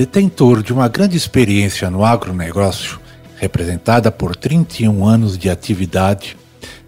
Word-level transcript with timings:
Detentor 0.00 0.62
de 0.62 0.72
uma 0.72 0.88
grande 0.88 1.14
experiência 1.14 1.90
no 1.90 2.06
agronegócio, 2.06 2.98
representada 3.36 4.10
por 4.10 4.34
31 4.34 5.04
anos 5.04 5.36
de 5.36 5.50
atividade, 5.50 6.38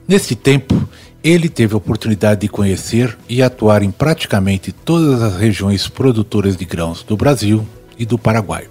nesse 0.08 0.34
tempo 0.34 0.88
ele 1.22 1.50
teve 1.50 1.74
a 1.74 1.76
oportunidade 1.76 2.40
de 2.40 2.48
conhecer 2.48 3.18
e 3.28 3.42
atuar 3.42 3.82
em 3.82 3.90
praticamente 3.90 4.72
todas 4.72 5.20
as 5.20 5.36
regiões 5.36 5.86
produtoras 5.88 6.56
de 6.56 6.64
grãos 6.64 7.02
do 7.02 7.14
Brasil 7.14 7.66
e 7.98 8.06
do 8.06 8.16
Paraguai, 8.16 8.66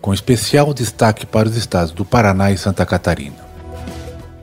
com 0.00 0.12
especial 0.12 0.74
destaque 0.74 1.24
para 1.24 1.48
os 1.48 1.56
estados 1.56 1.92
do 1.92 2.04
Paraná 2.04 2.50
e 2.50 2.58
Santa 2.58 2.84
Catarina. 2.84 3.36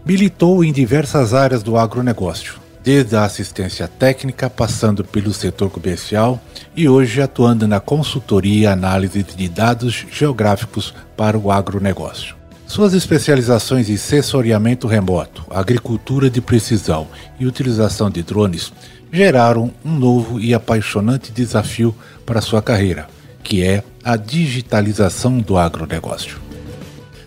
Militou 0.06 0.64
em 0.64 0.72
diversas 0.72 1.34
áreas 1.34 1.62
do 1.62 1.78
agronegócio, 1.78 2.63
desde 2.84 3.16
a 3.16 3.24
assistência 3.24 3.88
técnica, 3.88 4.50
passando 4.50 5.04
pelo 5.04 5.34
setor 5.34 5.70
comercial 5.70 6.42
e 6.76 6.90
hoje 6.90 7.22
atuando 7.22 7.68
na 7.68 7.80
consultoria 7.80 8.64
e 8.64 8.68
análise 8.68 9.24
de 9.24 9.48
dados 9.48 10.06
geográficos 10.12 10.94
para 11.16 11.38
o 11.38 11.52
agronegócio. 11.52 12.36
Suas 12.68 12.94
especializações 12.94 13.90
em 13.90 13.98
sensoriamento 13.98 14.88
remoto, 14.88 15.46
agricultura 15.50 16.30
de 16.30 16.42
precisão 16.42 17.08
e 17.40 17.46
utilização 17.46 18.10
de 18.10 18.24
drones 18.24 18.74
geraram 19.12 19.72
um 19.86 19.92
novo 19.92 20.40
e 20.40 20.54
apaixonante 20.54 21.32
desafio 21.32 21.96
para 22.26 22.42
sua 22.42 22.62
carreira, 22.62 23.08
que 23.44 23.64
é 23.64 23.84
a 24.04 24.16
digitalização 24.16 25.38
do 25.38 25.56
agronegócio. 25.56 26.42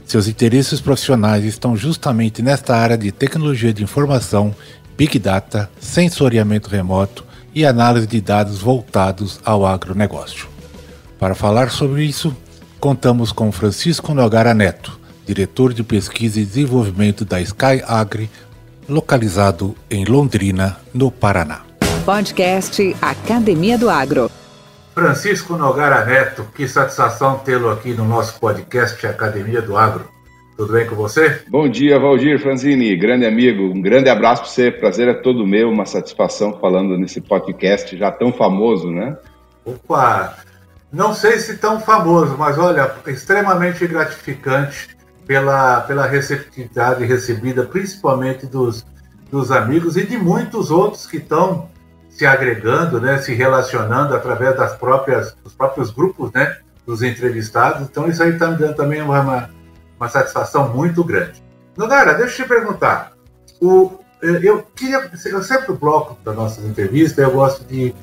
Seus 0.05 0.29
interesses 0.29 0.81
profissionais 0.81 1.45
estão 1.45 1.77
justamente 1.77 2.43
nesta 2.43 2.77
área 2.77 2.99
de 2.99 3.11
tecnologia 3.13 3.73
de 3.73 3.83
informação 3.83 4.55
Big 4.97 5.19
Data, 5.19 5.71
sensoriamento 5.79 6.71
remoto 6.71 7.25
e 7.55 7.65
análise 7.67 8.07
de 8.07 8.21
dados 8.21 8.59
voltados 8.59 9.41
ao 9.45 9.67
agronegócio. 9.67 10.49
Para 11.19 11.35
falar 11.35 11.71
sobre 11.71 12.05
isso, 12.05 12.35
contamos 12.81 13.33
com 13.33 13.53
Francisco 13.53 14.15
Nogara 14.15 14.55
Neto, 14.55 14.99
diretor 15.27 15.75
de 15.75 15.83
pesquisa 15.83 16.41
e 16.41 16.45
desenvolvimento 16.45 17.25
da 17.25 17.41
Sky 17.41 17.83
Agri, 17.87 18.31
localizado 18.89 19.77
em 19.91 20.05
Londrina, 20.05 20.79
no 20.95 21.11
Paraná. 21.11 21.63
Podcast 22.05 22.97
Academia 23.03 23.77
do 23.77 23.91
Agro. 23.91 24.31
Francisco 24.95 25.57
Nogara 25.57 26.07
Neto, 26.07 26.47
que 26.55 26.67
satisfação 26.67 27.39
tê-lo 27.39 27.71
aqui 27.71 27.93
no 27.93 28.07
nosso 28.07 28.39
podcast 28.39 29.07
Academia 29.07 29.61
do 29.61 29.77
Agro. 29.77 30.16
Tudo 30.57 30.73
bem 30.73 30.87
com 30.87 30.97
você? 30.97 31.43
Bom 31.49 31.69
dia, 31.69 31.99
Valdir 31.99 32.41
Franzini, 32.41 32.97
grande 32.97 33.27
amigo. 33.27 33.65
Um 33.65 33.83
grande 33.83 34.09
abraço 34.09 34.41
para 34.43 34.51
você. 34.51 34.71
Prazer 34.71 35.07
é 35.07 35.13
todo 35.13 35.47
meu, 35.47 35.69
uma 35.69 35.85
satisfação 35.85 36.59
falando 36.59 36.97
nesse 36.97 37.21
podcast 37.21 37.95
já 37.95 38.11
tão 38.11 38.33
famoso, 38.33 38.91
né? 38.91 39.19
Opa! 39.67 40.35
Não 40.91 41.13
sei 41.13 41.39
se 41.41 41.59
tão 41.59 41.79
famoso, 41.79 42.39
mas 42.39 42.57
olha, 42.57 42.91
extremamente 43.07 43.87
gratificante 43.87 44.97
pela, 45.27 45.83
pela 45.83 46.07
receptividade 46.07 47.05
recebida, 47.05 47.65
principalmente 47.65 48.47
dos, 48.47 48.87
dos 49.31 49.53
amigos 49.53 49.99
e 49.99 50.07
de 50.07 50.17
muitos 50.17 50.71
outros 50.71 51.07
que 51.07 51.19
estão 51.19 51.69
se 52.09 52.25
agregando, 52.25 52.99
né, 52.99 53.19
se 53.19 53.35
relacionando 53.35 54.15
através 54.15 54.57
das 54.57 54.75
próprias, 54.75 55.37
dos 55.45 55.53
próprios 55.53 55.91
grupos 55.91 56.33
né, 56.33 56.57
dos 56.87 57.03
entrevistados. 57.03 57.87
Então, 57.87 58.09
isso 58.09 58.23
aí 58.23 58.31
está 58.31 58.49
me 58.49 58.57
dando 58.57 58.75
também 58.75 59.03
uma, 59.03 59.51
uma 59.99 60.09
satisfação 60.09 60.73
muito 60.75 61.03
grande. 61.03 61.43
Nogara, 61.77 62.15
deixa 62.15 62.43
eu 62.43 62.47
te 62.47 62.49
perguntar. 62.49 63.13
O, 63.61 63.99
eu 64.23 64.63
queria, 64.75 65.11
eu 65.27 65.43
sempre 65.43 65.75
bloco 65.75 66.17
da 66.25 66.33
nossa 66.33 66.61
entrevista, 66.63 67.21
eu 67.21 67.31
gosto 67.31 67.65
de 67.65 67.95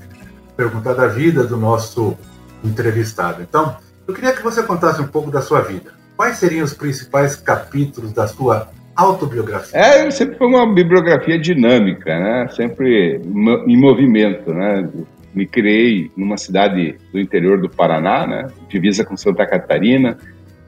perguntar 0.56 0.94
da 0.94 1.08
vida 1.08 1.44
do 1.44 1.58
nosso 1.58 2.18
entrevistado. 2.64 3.42
Então, 3.42 3.76
eu 4.08 4.14
queria 4.14 4.34
que 4.34 4.44
você 4.44 4.62
contasse 4.64 5.02
um 5.02 5.08
pouco 5.08 5.31
da 5.31 5.42
sua 5.42 5.62
vida. 5.62 5.92
Quais 6.16 6.38
seriam 6.38 6.64
os 6.64 6.74
principais 6.74 7.36
capítulos 7.36 8.14
da 8.14 8.28
sua 8.28 8.70
autobiografia? 8.96 9.80
É, 9.80 10.12
sempre 10.12 10.38
foi 10.38 10.48
uma 10.48 10.72
bibliografia 10.72 11.40
dinâmica, 11.40 12.20
né? 12.20 12.48
Sempre 12.56 13.22
em 13.68 13.78
movimento, 13.78 14.54
né? 14.54 14.88
Me 15.34 15.48
criei 15.48 16.12
numa 16.16 16.38
cidade 16.38 16.98
do 17.12 17.20
interior 17.20 17.60
do 17.60 17.70
Paraná, 17.70 18.28
né? 18.28 18.48
Divisa 18.70 19.04
com 19.04 19.18
Santa 19.18 19.48
Catarina 19.48 20.18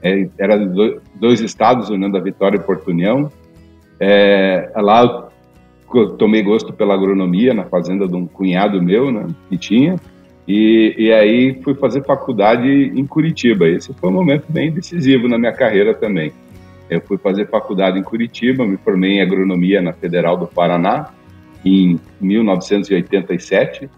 é, 0.06 0.28
era 0.38 0.56
dois 1.14 1.40
estados 1.40 1.90
unindo 1.90 2.16
a 2.16 2.20
Vitória 2.20 2.56
e 2.56 2.62
Porto 2.62 2.88
União. 2.88 3.30
É, 3.98 4.70
lá 4.76 5.28
eu 5.92 6.10
tomei 6.16 6.42
gosto 6.42 6.72
pela 6.72 6.94
agronomia 6.94 7.52
na 7.52 7.64
fazenda 7.64 8.06
de 8.06 8.14
um 8.14 8.26
cunhado 8.26 8.80
meu, 8.82 9.10
né, 9.10 9.26
que 9.48 9.56
tinha, 9.56 9.96
e, 10.46 10.94
e 10.96 11.12
aí 11.12 11.60
fui 11.62 11.74
fazer 11.74 12.04
faculdade 12.04 12.68
em 12.68 13.04
Curitiba. 13.06 13.66
Esse 13.66 13.92
foi 13.94 14.10
um 14.10 14.12
momento 14.12 14.44
bem 14.48 14.70
decisivo 14.70 15.26
na 15.28 15.38
minha 15.38 15.52
carreira 15.52 15.94
também. 15.94 16.32
Eu 16.88 17.00
fui 17.00 17.18
fazer 17.18 17.48
faculdade 17.48 17.98
em 17.98 18.02
Curitiba, 18.02 18.64
me 18.64 18.76
formei 18.76 19.12
em 19.12 19.22
agronomia 19.22 19.82
na 19.82 19.92
Federal 19.92 20.36
do 20.36 20.46
Paraná 20.46 21.10
em 21.64 21.98
1987, 22.20 23.90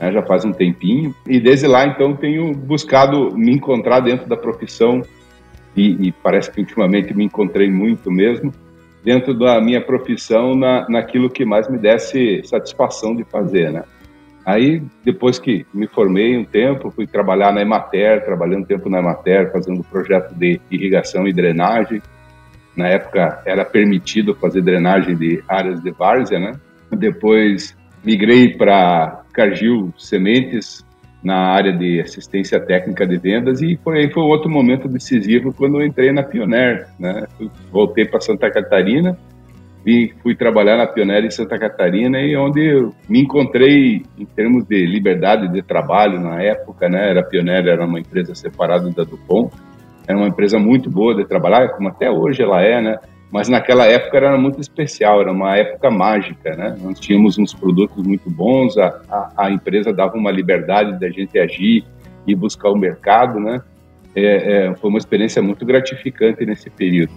né, 0.00 0.10
já 0.10 0.22
faz 0.22 0.44
um 0.44 0.52
tempinho, 0.52 1.14
e 1.28 1.38
desde 1.38 1.68
lá 1.68 1.86
então 1.86 2.16
tenho 2.16 2.52
buscado 2.52 3.36
me 3.36 3.52
encontrar 3.52 4.00
dentro 4.00 4.28
da 4.28 4.36
profissão 4.36 5.02
e, 5.76 6.08
e, 6.08 6.12
parece 6.12 6.50
que 6.50 6.60
ultimamente 6.60 7.12
me 7.14 7.24
encontrei 7.24 7.70
muito 7.70 8.10
mesmo 8.10 8.52
dentro 9.02 9.34
da 9.34 9.60
minha 9.60 9.80
profissão 9.80 10.54
na, 10.54 10.88
naquilo 10.88 11.28
que 11.28 11.44
mais 11.44 11.68
me 11.68 11.76
desse 11.78 12.42
satisfação 12.44 13.14
de 13.14 13.24
fazer, 13.24 13.72
né? 13.72 13.84
Aí, 14.46 14.82
depois 15.02 15.38
que 15.38 15.66
me 15.72 15.86
formei 15.86 16.36
um 16.36 16.44
tempo, 16.44 16.90
fui 16.90 17.06
trabalhar 17.06 17.52
na 17.52 17.62
Emater, 17.62 18.24
trabalhando 18.24 18.62
um 18.62 18.66
tempo 18.66 18.90
na 18.90 18.98
Emater, 18.98 19.50
fazendo 19.50 19.82
projeto 19.84 20.34
de 20.34 20.60
irrigação 20.70 21.26
e 21.26 21.32
drenagem. 21.32 22.02
Na 22.76 22.88
época 22.88 23.42
era 23.46 23.64
permitido 23.64 24.34
fazer 24.34 24.60
drenagem 24.60 25.16
de 25.16 25.42
áreas 25.48 25.80
de 25.82 25.90
várzea, 25.90 26.38
né? 26.38 26.52
Depois 26.90 27.74
migrei 28.04 28.54
para 28.54 29.22
Cargill 29.32 29.92
Sementes, 29.96 30.84
na 31.24 31.36
área 31.36 31.72
de 31.72 32.00
assistência 32.02 32.60
técnica 32.60 33.06
de 33.06 33.16
vendas 33.16 33.62
e 33.62 33.78
foi, 33.82 34.10
foi 34.10 34.22
outro 34.22 34.50
momento 34.50 34.86
decisivo 34.86 35.54
quando 35.54 35.80
eu 35.80 35.86
entrei 35.86 36.12
na 36.12 36.22
Pioneer, 36.22 36.86
né? 37.00 37.26
Voltei 37.72 38.04
para 38.04 38.20
Santa 38.20 38.50
Catarina, 38.50 39.16
vim, 39.82 40.10
fui 40.22 40.36
trabalhar 40.36 40.76
na 40.76 40.86
Pioneer 40.86 41.24
em 41.24 41.30
Santa 41.30 41.58
Catarina 41.58 42.20
e 42.20 42.36
onde 42.36 42.60
eu 42.60 42.94
me 43.08 43.22
encontrei 43.22 44.02
em 44.18 44.26
termos 44.26 44.64
de 44.66 44.84
liberdade 44.84 45.48
de 45.50 45.62
trabalho 45.62 46.20
na 46.20 46.42
época, 46.42 46.90
né? 46.90 47.08
Era 47.08 47.22
Pioneer 47.22 47.66
era 47.68 47.86
uma 47.86 47.98
empresa 47.98 48.34
separada 48.34 48.90
da 48.90 49.02
Dupont, 49.02 49.50
era 50.06 50.18
uma 50.18 50.28
empresa 50.28 50.58
muito 50.58 50.90
boa 50.90 51.14
de 51.14 51.24
trabalhar, 51.24 51.70
como 51.70 51.88
até 51.88 52.10
hoje 52.10 52.42
ela 52.42 52.60
é, 52.60 52.82
né? 52.82 52.98
Mas 53.30 53.48
naquela 53.48 53.84
época 53.84 54.16
era 54.16 54.36
muito 54.38 54.60
especial, 54.60 55.20
era 55.20 55.32
uma 55.32 55.56
época 55.56 55.90
mágica, 55.90 56.54
né? 56.54 56.76
Nós 56.80 57.00
tínhamos 57.00 57.36
uns 57.36 57.52
produtos 57.52 58.06
muito 58.06 58.30
bons, 58.30 58.78
a, 58.78 59.00
a, 59.10 59.46
a 59.46 59.50
empresa 59.50 59.92
dava 59.92 60.16
uma 60.16 60.30
liberdade 60.30 60.98
da 61.00 61.10
gente 61.10 61.38
agir 61.38 61.84
e 62.26 62.34
buscar 62.34 62.70
o 62.70 62.76
mercado, 62.76 63.40
né? 63.40 63.60
É, 64.14 64.66
é, 64.66 64.74
foi 64.76 64.90
uma 64.90 64.98
experiência 64.98 65.42
muito 65.42 65.66
gratificante 65.66 66.46
nesse 66.46 66.70
período. 66.70 67.12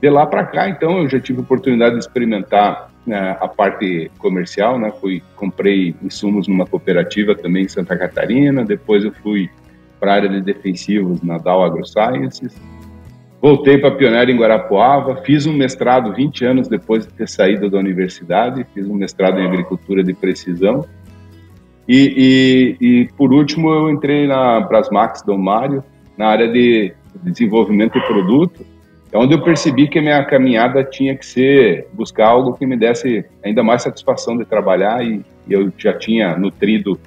De 0.00 0.10
lá 0.10 0.26
para 0.26 0.44
cá, 0.44 0.68
então, 0.68 0.98
eu 0.98 1.08
já 1.08 1.20
tive 1.20 1.40
oportunidade 1.40 1.94
de 1.94 2.00
experimentar 2.00 2.90
né, 3.06 3.36
a 3.40 3.46
parte 3.46 4.10
comercial, 4.18 4.78
né? 4.78 4.92
Fui 5.00 5.22
comprei 5.36 5.94
insumos 6.02 6.48
numa 6.48 6.66
cooperativa 6.66 7.34
também 7.34 7.64
em 7.64 7.68
Santa 7.68 7.96
Catarina, 7.96 8.64
depois 8.64 9.04
eu 9.04 9.12
fui 9.22 9.48
para 10.00 10.12
a 10.12 10.14
área 10.16 10.28
de 10.28 10.40
defensivos 10.40 11.22
na 11.22 11.38
Dow 11.38 11.64
AgroSciences, 11.64 12.60
Voltei 13.40 13.78
para 13.78 13.90
Pioneiro 13.90 14.30
em 14.30 14.36
Guarapuava, 14.36 15.16
fiz 15.16 15.46
um 15.46 15.52
mestrado 15.52 16.12
20 16.12 16.44
anos 16.44 16.68
depois 16.68 17.06
de 17.06 17.12
ter 17.12 17.28
saído 17.28 17.70
da 17.70 17.78
universidade, 17.78 18.66
fiz 18.74 18.86
um 18.88 18.94
mestrado 18.94 19.38
em 19.38 19.46
agricultura 19.46 20.02
de 20.02 20.14
precisão. 20.14 20.84
E, 21.86 22.76
e, 22.80 22.86
e 22.86 23.08
por 23.16 23.32
último, 23.32 23.70
eu 23.70 23.90
entrei 23.90 24.26
na 24.26 24.60
Brasmax 24.60 25.22
do 25.22 25.36
Mário, 25.38 25.84
na 26.16 26.28
área 26.28 26.48
de 26.48 26.92
desenvolvimento 27.22 27.92
de 27.92 28.06
produto, 28.06 28.64
é 29.12 29.18
onde 29.18 29.34
eu 29.34 29.42
percebi 29.42 29.86
que 29.86 29.98
a 29.98 30.02
minha 30.02 30.24
caminhada 30.24 30.82
tinha 30.82 31.16
que 31.16 31.24
ser 31.24 31.86
buscar 31.92 32.28
algo 32.28 32.54
que 32.54 32.66
me 32.66 32.76
desse 32.76 33.24
ainda 33.44 33.62
mais 33.62 33.82
satisfação 33.82 34.36
de 34.36 34.44
trabalhar 34.44 35.04
e, 35.06 35.24
e 35.46 35.52
eu 35.52 35.72
já 35.78 35.92
tinha 35.92 36.36
nutrido 36.36 36.98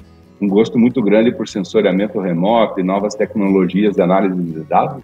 um 0.41 0.47
gosto 0.47 0.79
muito 0.79 1.01
grande 1.01 1.31
por 1.31 1.47
sensoriamento 1.47 2.19
remoto 2.19 2.79
e 2.79 2.83
novas 2.83 3.13
tecnologias 3.13 3.95
de 3.95 4.01
análise 4.01 4.41
de 4.41 4.61
dados. 4.61 5.03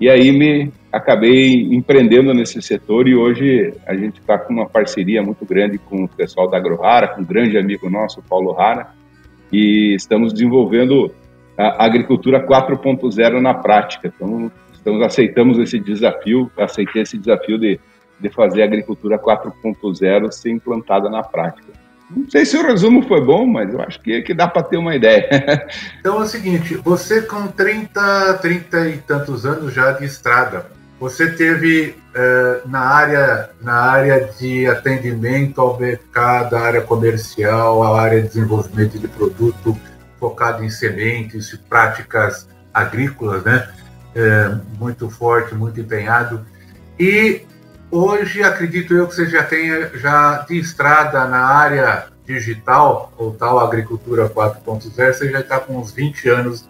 E 0.00 0.10
aí 0.10 0.32
me 0.32 0.72
acabei 0.92 1.62
empreendendo 1.74 2.34
nesse 2.34 2.60
setor 2.60 3.08
e 3.08 3.14
hoje 3.14 3.72
a 3.86 3.94
gente 3.94 4.20
está 4.20 4.38
com 4.38 4.52
uma 4.52 4.68
parceria 4.68 5.22
muito 5.22 5.44
grande 5.44 5.78
com 5.78 6.04
o 6.04 6.08
pessoal 6.08 6.48
da 6.48 6.56
AgroRara, 6.56 7.08
com 7.08 7.20
um 7.20 7.24
grande 7.24 7.56
amigo 7.56 7.88
nosso, 7.88 8.22
Paulo 8.22 8.52
Rara, 8.52 8.88
e 9.52 9.94
estamos 9.94 10.32
desenvolvendo 10.32 11.14
a 11.56 11.84
agricultura 11.84 12.44
4.0 12.44 13.40
na 13.40 13.54
prática. 13.54 14.12
Então, 14.14 14.50
estamos, 14.72 15.02
aceitamos 15.02 15.58
esse 15.58 15.78
desafio, 15.78 16.50
aceitei 16.58 17.02
esse 17.02 17.16
desafio 17.16 17.58
de, 17.58 17.78
de 18.18 18.28
fazer 18.30 18.62
a 18.62 18.64
agricultura 18.64 19.18
4.0 19.18 20.30
ser 20.32 20.50
implantada 20.50 21.08
na 21.08 21.22
prática. 21.22 21.83
Não 22.10 22.28
sei 22.28 22.44
se 22.44 22.56
o 22.56 22.66
resumo 22.66 23.02
foi 23.02 23.20
bom, 23.24 23.46
mas 23.46 23.72
eu 23.72 23.80
acho 23.80 24.00
que, 24.00 24.22
que 24.22 24.34
dá 24.34 24.46
para 24.46 24.62
ter 24.62 24.76
uma 24.76 24.94
ideia. 24.94 25.26
então 25.98 26.20
é 26.20 26.24
o 26.24 26.26
seguinte, 26.26 26.76
você 26.76 27.22
com 27.22 27.46
30, 27.46 28.34
30 28.34 28.88
e 28.88 28.98
tantos 28.98 29.46
anos 29.46 29.72
já 29.72 29.92
de 29.92 30.04
estrada, 30.04 30.66
você 31.00 31.30
teve 31.30 31.96
eh, 32.14 32.60
na, 32.66 32.80
área, 32.80 33.50
na 33.60 33.74
área 33.74 34.30
de 34.38 34.66
atendimento 34.66 35.60
ao 35.60 35.78
mercado, 35.78 36.56
a 36.56 36.60
área 36.60 36.80
comercial, 36.80 37.82
a 37.82 38.00
área 38.00 38.22
de 38.22 38.28
desenvolvimento 38.28 38.98
de 38.98 39.08
produto 39.08 39.76
focado 40.20 40.64
em 40.64 40.70
sementes 40.70 41.52
e 41.52 41.58
práticas 41.58 42.48
agrícolas, 42.72 43.42
né? 43.44 43.68
Eh, 44.14 44.56
muito 44.78 45.10
forte, 45.10 45.54
muito 45.54 45.80
empenhado. 45.80 46.46
E 46.98 47.42
Hoje, 47.96 48.42
acredito 48.42 48.92
eu 48.92 49.06
que 49.06 49.14
você 49.14 49.26
já 49.26 49.44
tenha 49.44 49.88
já 49.96 50.38
de 50.48 50.58
estrada 50.58 51.26
na 51.26 51.44
área 51.46 52.08
digital, 52.26 53.12
ou 53.16 53.32
tal 53.32 53.60
agricultura 53.60 54.28
4.0, 54.28 55.12
você 55.12 55.30
já 55.30 55.38
está 55.38 55.60
com 55.60 55.78
uns 55.78 55.92
20 55.92 56.28
anos 56.28 56.68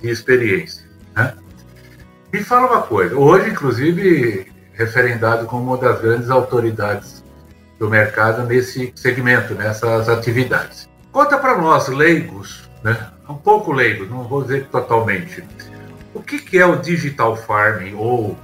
de 0.00 0.08
experiência. 0.08 0.88
Né? 1.16 1.34
Me 2.32 2.44
fala 2.44 2.68
uma 2.68 2.82
coisa, 2.82 3.16
hoje, 3.16 3.50
inclusive, 3.50 4.46
referendado 4.72 5.46
como 5.46 5.64
uma 5.64 5.76
das 5.76 6.00
grandes 6.00 6.30
autoridades 6.30 7.24
do 7.76 7.90
mercado 7.90 8.44
nesse 8.44 8.92
segmento, 8.94 9.56
nessas 9.56 10.08
atividades. 10.08 10.88
Conta 11.10 11.36
para 11.36 11.58
nós, 11.58 11.88
leigos, 11.88 12.70
né? 12.84 13.08
um 13.28 13.34
pouco 13.34 13.72
leigos, 13.72 14.08
não 14.08 14.22
vou 14.22 14.42
dizer 14.42 14.66
totalmente, 14.66 15.42
o 16.14 16.22
que, 16.22 16.38
que 16.38 16.58
é 16.60 16.64
o 16.64 16.76
digital 16.76 17.36
farming 17.36 17.94
ou 17.96 18.38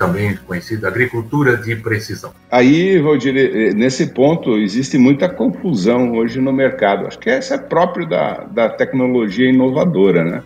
também 0.00 0.34
conhecida 0.46 0.88
agricultura 0.88 1.58
de 1.58 1.76
precisão. 1.76 2.32
Aí, 2.50 2.98
Valdir, 2.98 3.36
eh, 3.36 3.74
nesse 3.74 4.14
ponto 4.14 4.56
existe 4.56 4.96
muita 4.96 5.28
confusão 5.28 6.14
hoje 6.16 6.40
no 6.40 6.50
mercado. 6.50 7.06
Acho 7.06 7.18
que 7.18 7.28
essa 7.28 7.56
é 7.56 7.58
próprio 7.58 8.08
da, 8.08 8.44
da 8.44 8.70
tecnologia 8.70 9.50
inovadora, 9.50 10.24
né? 10.24 10.42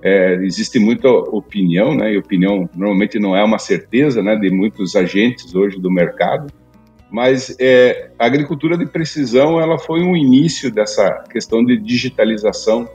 É, 0.00 0.36
existe 0.42 0.78
muita 0.78 1.06
opinião, 1.06 1.94
né? 1.94 2.14
E 2.14 2.16
opinião 2.16 2.66
normalmente 2.74 3.18
não 3.18 3.36
é 3.36 3.44
uma 3.44 3.58
certeza, 3.58 4.22
né? 4.22 4.34
De 4.36 4.48
muitos 4.48 4.96
agentes 4.96 5.54
hoje 5.54 5.78
do 5.78 5.90
mercado. 5.90 6.50
Mas 7.10 7.54
é, 7.60 8.10
a 8.18 8.24
agricultura 8.24 8.78
de 8.78 8.86
precisão, 8.86 9.60
ela 9.60 9.78
foi 9.78 10.00
um 10.00 10.16
início 10.16 10.70
dessa 10.70 11.24
questão 11.30 11.62
de 11.62 11.76
digitalização 11.76 12.88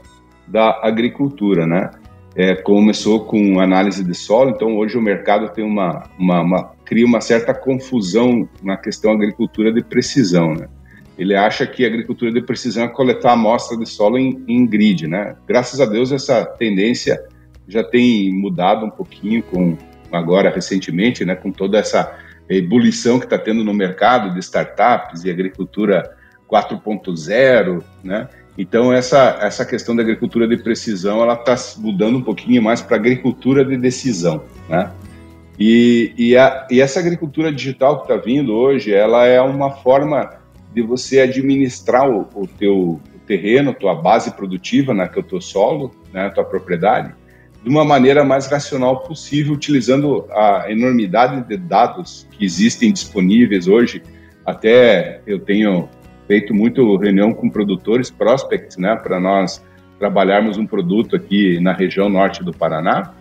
da 0.48 0.80
agricultura, 0.82 1.68
né? 1.68 1.88
É, 2.36 2.54
começou 2.54 3.24
com 3.24 3.60
análise 3.60 4.02
de 4.02 4.14
solo, 4.14 4.50
então 4.50 4.76
hoje 4.76 4.98
o 4.98 5.02
mercado 5.02 5.48
tem 5.50 5.64
uma, 5.64 6.08
uma, 6.18 6.40
uma, 6.40 6.72
cria 6.84 7.06
uma 7.06 7.20
certa 7.20 7.54
confusão 7.54 8.48
na 8.62 8.76
questão 8.76 9.12
agricultura 9.12 9.72
de 9.72 9.82
precisão, 9.82 10.54
né? 10.54 10.68
Ele 11.16 11.36
acha 11.36 11.64
que 11.64 11.84
a 11.84 11.86
agricultura 11.86 12.32
de 12.32 12.42
precisão 12.42 12.84
é 12.84 12.88
coletar 12.88 13.34
amostra 13.34 13.78
de 13.78 13.86
solo 13.88 14.18
em, 14.18 14.44
em 14.48 14.66
grid, 14.66 15.06
né? 15.06 15.36
Graças 15.46 15.80
a 15.80 15.86
Deus 15.86 16.10
essa 16.10 16.44
tendência 16.44 17.24
já 17.68 17.84
tem 17.84 18.32
mudado 18.32 18.84
um 18.84 18.90
pouquinho 18.90 19.40
com 19.44 19.78
agora 20.10 20.50
recentemente, 20.50 21.24
né? 21.24 21.36
Com 21.36 21.52
toda 21.52 21.78
essa 21.78 22.18
ebulição 22.48 23.20
que 23.20 23.26
está 23.26 23.38
tendo 23.38 23.62
no 23.62 23.72
mercado 23.72 24.34
de 24.34 24.40
startups 24.40 25.24
e 25.24 25.30
agricultura 25.30 26.16
4.0, 26.50 27.82
né? 28.02 28.28
Então 28.56 28.92
essa 28.92 29.38
essa 29.40 29.64
questão 29.64 29.96
da 29.96 30.02
agricultura 30.02 30.46
de 30.46 30.56
precisão 30.56 31.20
ela 31.20 31.34
está 31.34 31.56
mudando 31.78 32.18
um 32.18 32.22
pouquinho 32.22 32.62
mais 32.62 32.80
para 32.80 32.96
agricultura 32.96 33.64
de 33.64 33.76
decisão, 33.76 34.44
né? 34.68 34.92
E, 35.58 36.12
e, 36.16 36.36
a, 36.36 36.66
e 36.70 36.80
essa 36.80 36.98
agricultura 36.98 37.52
digital 37.52 37.98
que 37.98 38.12
está 38.12 38.16
vindo 38.16 38.52
hoje, 38.52 38.92
ela 38.92 39.24
é 39.24 39.40
uma 39.40 39.70
forma 39.70 40.30
de 40.72 40.82
você 40.82 41.20
administrar 41.20 42.10
o, 42.10 42.28
o 42.34 42.46
teu 42.46 43.00
terreno, 43.26 43.72
tua 43.72 43.94
base 43.94 44.32
produtiva, 44.32 44.92
né, 44.92 45.06
que 45.08 45.18
é 45.18 45.22
o 45.22 45.24
teu 45.24 45.40
solo, 45.40 45.94
né, 46.12 46.28
tua 46.30 46.44
propriedade, 46.44 47.14
de 47.62 47.68
uma 47.70 47.84
maneira 47.84 48.24
mais 48.24 48.46
racional 48.46 49.00
possível, 49.00 49.54
utilizando 49.54 50.26
a 50.30 50.66
enormidade 50.68 51.46
de 51.48 51.56
dados 51.56 52.26
que 52.32 52.44
existem 52.44 52.92
disponíveis 52.92 53.66
hoje. 53.66 54.02
Até 54.44 55.22
eu 55.26 55.38
tenho 55.38 55.88
feito 56.26 56.54
muito 56.54 56.96
reunião 56.96 57.32
com 57.32 57.50
produtores, 57.50 58.10
prospects, 58.10 58.76
né, 58.76 58.96
para 58.96 59.20
nós 59.20 59.64
trabalharmos 59.98 60.58
um 60.58 60.66
produto 60.66 61.16
aqui 61.16 61.60
na 61.60 61.72
região 61.72 62.08
norte 62.08 62.42
do 62.42 62.52
Paraná. 62.52 63.12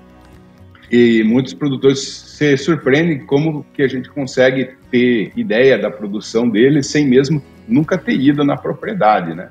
E 0.91 1.23
muitos 1.23 1.53
produtores 1.53 1.99
se 1.99 2.57
surpreendem 2.57 3.25
como 3.25 3.65
que 3.73 3.81
a 3.81 3.87
gente 3.87 4.09
consegue 4.09 4.71
ter 4.91 5.31
ideia 5.35 5.77
da 5.77 5.89
produção 5.89 6.47
deles 6.47 6.87
sem 6.87 7.07
mesmo 7.07 7.41
nunca 7.67 7.97
ter 7.97 8.19
ido 8.19 8.43
na 8.43 8.57
propriedade, 8.57 9.33
né? 9.33 9.49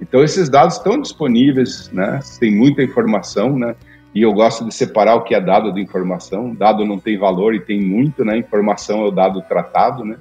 Então 0.00 0.24
esses 0.24 0.48
dados 0.48 0.76
estão 0.76 1.00
disponíveis, 1.00 1.90
né? 1.92 2.20
Tem 2.40 2.50
muita 2.50 2.82
informação, 2.82 3.56
né? 3.58 3.76
E 4.14 4.22
eu 4.22 4.32
gosto 4.32 4.64
de 4.64 4.74
separar 4.74 5.14
o 5.14 5.22
que 5.22 5.34
é 5.34 5.40
dado 5.40 5.72
de 5.72 5.80
informação. 5.80 6.54
Dado 6.54 6.84
não 6.84 6.98
tem 6.98 7.16
valor 7.16 7.54
e 7.54 7.60
tem 7.60 7.80
muito, 7.80 8.24
né? 8.24 8.36
Informação 8.36 9.02
é 9.02 9.08
o 9.08 9.10
dado 9.10 9.40
tratado, 9.42 10.04
né? 10.04 10.16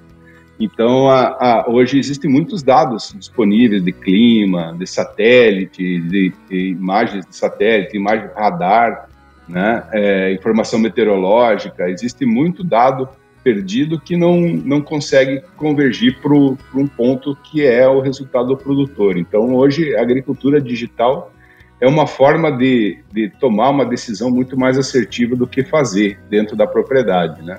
Então, 0.59 1.09
a, 1.09 1.27
a, 1.39 1.69
hoje 1.69 1.97
existem 1.97 2.29
muitos 2.29 2.61
dados 2.61 3.15
disponíveis 3.17 3.81
de 3.81 3.93
clima, 3.93 4.75
de 4.77 4.85
satélite, 4.85 6.01
de, 6.01 6.33
de 6.49 6.69
imagens 6.71 7.25
de 7.25 7.33
satélite, 7.33 7.95
imagem 7.95 8.27
de 8.27 8.33
radar, 8.33 9.07
né, 9.47 9.83
é, 9.93 10.33
informação 10.33 10.77
meteorológica. 10.77 11.89
Existe 11.89 12.25
muito 12.25 12.61
dado 12.61 13.07
perdido 13.41 13.99
que 13.99 14.17
não, 14.17 14.37
não 14.41 14.81
consegue 14.81 15.41
convergir 15.55 16.19
para 16.19 16.33
um 16.33 16.87
ponto 16.87 17.35
que 17.35 17.65
é 17.65 17.87
o 17.87 18.01
resultado 18.01 18.49
do 18.49 18.57
produtor. 18.57 19.17
Então, 19.17 19.55
hoje, 19.55 19.95
a 19.95 20.01
agricultura 20.01 20.59
digital 20.59 21.31
é 21.79 21.87
uma 21.87 22.05
forma 22.05 22.51
de, 22.51 22.99
de 23.13 23.29
tomar 23.29 23.69
uma 23.69 23.85
decisão 23.85 24.29
muito 24.29 24.59
mais 24.59 24.77
assertiva 24.77 25.37
do 25.37 25.47
que 25.47 25.63
fazer 25.63 26.19
dentro 26.29 26.55
da 26.55 26.67
propriedade, 26.67 27.41
né? 27.41 27.57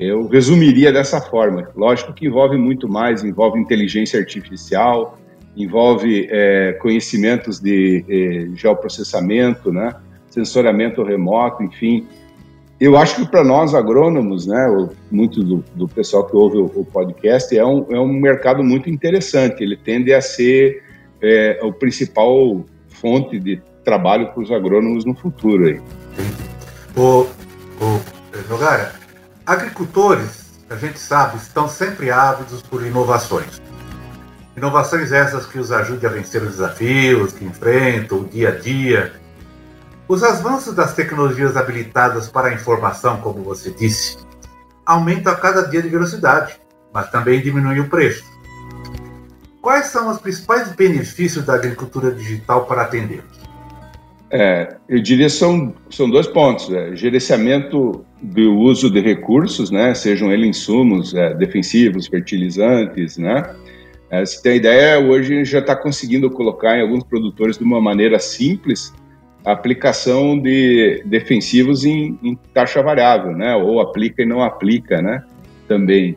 Eu 0.00 0.26
resumiria 0.26 0.90
dessa 0.90 1.20
forma. 1.20 1.68
Lógico 1.76 2.14
que 2.14 2.26
envolve 2.26 2.56
muito 2.56 2.88
mais, 2.88 3.22
envolve 3.22 3.60
inteligência 3.60 4.18
artificial, 4.18 5.18
envolve 5.54 6.26
é, 6.30 6.72
conhecimentos 6.80 7.60
de 7.60 8.02
é, 8.08 8.56
geoprocessamento, 8.56 9.70
né, 9.70 9.94
sensoriamento 10.30 11.02
remoto, 11.02 11.62
enfim. 11.62 12.06
Eu 12.80 12.96
acho 12.96 13.16
que 13.16 13.30
para 13.30 13.44
nós 13.44 13.74
agrônomos, 13.74 14.46
né, 14.46 14.88
muito 15.10 15.44
do, 15.44 15.62
do 15.74 15.86
pessoal 15.86 16.26
que 16.26 16.34
ouve 16.34 16.56
o, 16.56 16.64
o, 16.76 16.82
podcast, 16.82 17.54
é 17.54 17.64
um, 17.64 17.84
é 17.90 18.00
um 18.00 18.10
mercado 18.10 18.64
muito 18.64 18.88
interessante. 18.88 19.62
Ele 19.62 19.76
tende 19.76 20.14
a 20.14 20.22
ser 20.22 20.82
é, 21.20 21.60
o 21.62 21.74
principal 21.74 22.64
fonte 22.88 23.38
de 23.38 23.60
trabalho 23.84 24.32
para 24.32 24.42
os 24.42 24.50
agrônomos 24.50 25.04
no 25.04 25.14
futuro. 25.14 25.66
Aí. 25.66 25.80
O, 26.96 27.26
o 27.84 28.00
Agricultores, 29.50 30.60
a 30.70 30.76
gente 30.76 31.00
sabe, 31.00 31.36
estão 31.38 31.68
sempre 31.68 32.08
ávidos 32.08 32.62
por 32.62 32.86
inovações. 32.86 33.60
Inovações 34.56 35.10
essas 35.10 35.44
que 35.44 35.58
os 35.58 35.72
ajudem 35.72 36.08
a 36.08 36.12
vencer 36.12 36.40
os 36.40 36.52
desafios 36.52 37.32
que 37.32 37.44
enfrentam 37.44 38.20
o 38.20 38.28
dia 38.28 38.50
a 38.50 38.52
dia. 38.52 39.12
Os 40.06 40.22
avanços 40.22 40.72
das 40.72 40.94
tecnologias 40.94 41.56
habilitadas 41.56 42.28
para 42.28 42.46
a 42.46 42.54
informação, 42.54 43.16
como 43.16 43.42
você 43.42 43.72
disse, 43.72 44.18
aumentam 44.86 45.32
a 45.32 45.36
cada 45.36 45.62
dia 45.62 45.82
de 45.82 45.88
velocidade, 45.88 46.56
mas 46.94 47.10
também 47.10 47.42
diminuem 47.42 47.80
o 47.80 47.88
preço. 47.88 48.22
Quais 49.60 49.86
são 49.86 50.08
os 50.10 50.20
principais 50.20 50.68
benefícios 50.68 51.44
da 51.44 51.54
agricultura 51.54 52.12
digital 52.12 52.66
para 52.66 52.82
atendê-los? 52.82 53.39
É, 54.32 54.76
eu 54.88 55.00
diria 55.00 55.28
são 55.28 55.74
são 55.90 56.08
dois 56.08 56.26
pontos: 56.26 56.72
é, 56.72 56.94
gerenciamento 56.94 58.04
do 58.22 58.54
uso 58.58 58.90
de 58.90 59.00
recursos, 59.00 59.70
né, 59.70 59.94
sejam 59.94 60.30
eles 60.30 60.48
insumos 60.48 61.14
é, 61.14 61.34
defensivos, 61.34 62.06
fertilizantes, 62.06 63.18
né. 63.18 63.42
É, 64.10 64.24
se 64.24 64.42
tem 64.42 64.56
ideia, 64.56 64.98
hoje 64.98 65.44
já 65.44 65.60
está 65.60 65.74
conseguindo 65.74 66.30
colocar 66.30 66.76
em 66.76 66.82
alguns 66.82 67.04
produtores 67.04 67.56
de 67.56 67.64
uma 67.64 67.80
maneira 67.80 68.18
simples 68.18 68.92
a 69.44 69.52
aplicação 69.52 70.38
de 70.38 71.02
defensivos 71.06 71.84
em, 71.84 72.18
em 72.22 72.36
taxa 72.52 72.82
variável, 72.82 73.32
né, 73.32 73.54
ou 73.56 73.80
aplica 73.80 74.22
e 74.22 74.26
não 74.26 74.42
aplica, 74.42 75.00
né, 75.00 75.24
também. 75.66 76.16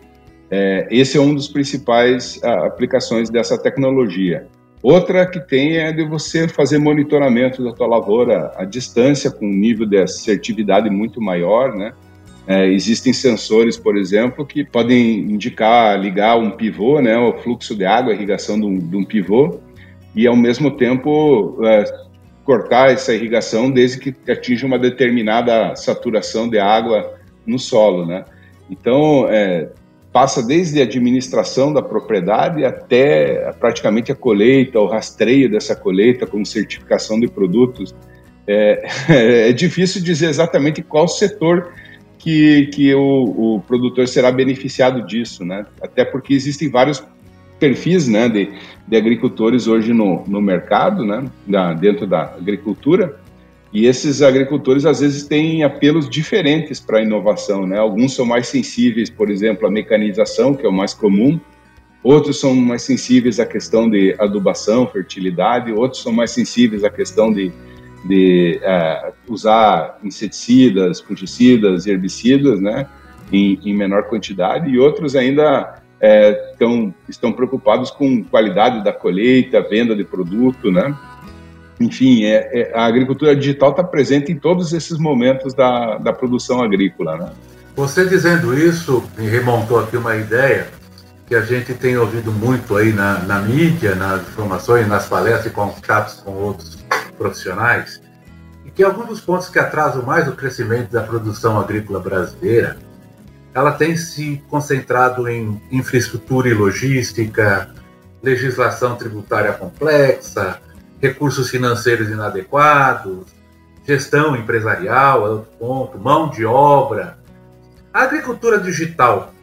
É, 0.52 0.88
esse 0.92 1.18
é 1.18 1.22
um 1.22 1.34
dos 1.34 1.48
principais 1.48 2.40
a, 2.44 2.68
aplicações 2.68 3.30
dessa 3.30 3.58
tecnologia. 3.58 4.46
Outra 4.84 5.26
que 5.26 5.40
tem 5.40 5.78
é 5.78 5.94
de 5.94 6.04
você 6.04 6.46
fazer 6.46 6.78
monitoramento 6.78 7.64
da 7.64 7.72
tua 7.72 7.88
lavoura 7.88 8.52
à 8.58 8.66
distância, 8.66 9.32
com 9.32 9.46
um 9.46 9.54
nível 9.54 9.86
de 9.86 9.98
assertividade 9.98 10.90
muito 10.90 11.22
maior, 11.22 11.74
né? 11.74 11.94
É, 12.46 12.68
existem 12.68 13.14
sensores, 13.14 13.78
por 13.78 13.96
exemplo, 13.96 14.46
que 14.46 14.66
podem 14.66 15.20
indicar, 15.20 15.98
ligar 15.98 16.38
um 16.38 16.52
pivô, 16.52 17.00
né, 17.00 17.18
o 17.18 17.32
fluxo 17.42 17.74
de 17.74 17.86
água, 17.86 18.12
a 18.12 18.16
irrigação 18.16 18.60
de 18.60 18.66
um, 18.66 18.78
de 18.78 18.98
um 18.98 19.06
pivô, 19.06 19.62
e 20.14 20.28
ao 20.28 20.36
mesmo 20.36 20.72
tempo 20.72 21.58
é, 21.64 21.86
cortar 22.44 22.92
essa 22.92 23.14
irrigação 23.14 23.72
desde 23.72 23.98
que 24.00 24.14
atinja 24.30 24.68
uma 24.68 24.78
determinada 24.78 25.74
saturação 25.78 26.50
de 26.50 26.60
água 26.60 27.14
no 27.48 27.58
solo, 27.58 28.06
né? 28.06 28.26
Então, 28.70 29.28
é, 29.30 29.70
passa 30.14 30.44
desde 30.44 30.80
a 30.80 30.84
administração 30.84 31.74
da 31.74 31.82
propriedade 31.82 32.64
até 32.64 33.52
praticamente 33.60 34.12
a 34.12 34.16
colheita, 34.16 34.80
o 34.80 34.86
rastreio 34.86 35.50
dessa 35.50 35.76
colheita 35.76 36.28
com 36.28 36.46
certificação 36.46 37.20
de 37.20 37.28
produtos. 37.28 37.96
É, 38.48 38.86
é 39.50 39.52
difícil 39.52 40.04
dizer 40.04 40.30
exatamente 40.30 40.84
qual 40.84 41.08
setor 41.08 41.74
que, 42.20 42.68
que 42.68 42.94
o, 42.94 43.56
o, 43.56 43.62
produtor 43.62 44.08
será 44.08 44.32
beneficiado 44.32 45.06
disso, 45.06 45.44
né? 45.44 45.66
Até 45.82 46.06
porque 46.06 46.34
existem 46.34 46.70
vários 46.70 47.04
perfis 47.60 48.08
né, 48.08 48.30
de, 48.30 48.50
de 48.88 48.96
agricultores 48.96 49.68
hoje 49.68 49.94
no, 49.94 50.24
no 50.28 50.42
mercado, 50.42 51.06
né, 51.06 51.26
da, 51.48 51.74
dentro 51.74 52.06
da 52.06 52.24
agricultura, 52.24 53.20
e 53.74 53.88
esses 53.88 54.22
agricultores 54.22 54.86
às 54.86 55.00
vezes 55.00 55.26
têm 55.26 55.64
apelos 55.64 56.08
diferentes 56.08 56.80
para 56.80 57.00
a 57.00 57.02
inovação, 57.02 57.66
né? 57.66 57.80
Alguns 57.80 58.14
são 58.14 58.24
mais 58.24 58.48
sensíveis, 58.48 59.10
por 59.10 59.32
exemplo, 59.32 59.66
à 59.66 59.72
mecanização, 59.72 60.54
que 60.54 60.64
é 60.64 60.70
o 60.70 60.72
mais 60.72 60.94
comum. 60.94 61.40
Outros 62.04 62.40
são 62.40 62.54
mais 62.54 62.84
sensíveis 62.84 63.40
à 63.40 63.48
questão 63.48 63.90
de 63.90 64.16
adubação, 64.20 64.86
fertilidade. 64.86 65.72
Outros 65.72 66.04
são 66.04 66.12
mais 66.12 66.30
sensíveis 66.30 66.84
à 66.84 66.90
questão 66.92 67.34
de, 67.34 67.52
de 68.06 68.62
uh, 68.62 69.12
usar 69.28 69.98
inseticidas, 70.04 71.02
fungicidas, 71.02 71.88
herbicidas, 71.88 72.62
né? 72.62 72.88
Em, 73.32 73.60
em 73.66 73.74
menor 73.76 74.04
quantidade. 74.04 74.70
E 74.70 74.78
outros 74.78 75.16
ainda 75.16 75.82
é, 76.00 76.34
tão, 76.60 76.94
estão 77.10 77.32
preocupados 77.32 77.90
com 77.90 78.24
qualidade 78.24 78.84
da 78.84 78.94
colheita, 78.94 79.62
venda 79.62 79.96
de 79.96 80.04
produto, 80.04 80.70
né? 80.70 80.96
Enfim, 81.80 82.24
é, 82.24 82.50
é, 82.54 82.72
a 82.78 82.86
agricultura 82.86 83.36
digital 83.36 83.72
está 83.72 83.84
presente 83.84 84.32
em 84.32 84.38
todos 84.38 84.74
esses 84.74 84.98
momentos 84.98 85.54
da, 85.54 85.98
da 85.98 86.14
produção 86.14 86.62
agrícola. 86.62 87.18
Né? 87.18 87.32
Você 87.76 88.06
dizendo 88.06 88.58
isso 88.58 89.04
me 89.18 89.28
remontou 89.28 89.80
aqui 89.80 89.98
uma 89.98 90.16
ideia 90.16 90.68
que 91.26 91.36
a 91.36 91.42
gente 91.42 91.74
tem 91.74 91.98
ouvido 91.98 92.32
muito 92.32 92.76
aí 92.76 92.92
na, 92.94 93.20
na 93.20 93.40
mídia, 93.42 93.96
nas 93.96 94.22
informações, 94.22 94.88
nas 94.88 95.08
palestras 95.08 95.48
e 95.48 95.50
contatos 95.50 96.16
com 96.16 96.32
outros 96.32 96.78
profissionais, 97.18 98.02
e 98.66 98.72
que 98.72 98.84
alguns 98.84 99.08
dos 99.08 99.22
pontos 99.22 99.50
que 99.50 99.58
atrasam 99.58 100.04
mais 100.04 100.28
o 100.28 100.34
crescimento 100.34 100.92
da 100.92 101.02
produção 101.02 101.60
agrícola 101.60 102.00
brasileira, 102.00 102.78
ela 103.54 103.72
tem 103.72 103.96
se 103.96 104.44
concentrado 104.50 105.28
em 105.30 105.62
infraestrutura 105.72 106.50
e 106.50 106.54
logística, 106.54 107.74
legislação 108.22 108.96
tributária 108.96 109.54
complexa, 109.54 110.60
recursos 111.04 111.50
financeiros 111.50 112.08
inadequados, 112.10 113.26
gestão 113.86 114.38
empresarial, 114.38 115.22
outro 115.24 115.52
ponto, 115.60 116.00
mão 116.00 116.30
de 116.30 116.46
obra. 116.46 117.18
A 117.94 118.04
agricultura 118.04 118.58
digital 118.58 119.34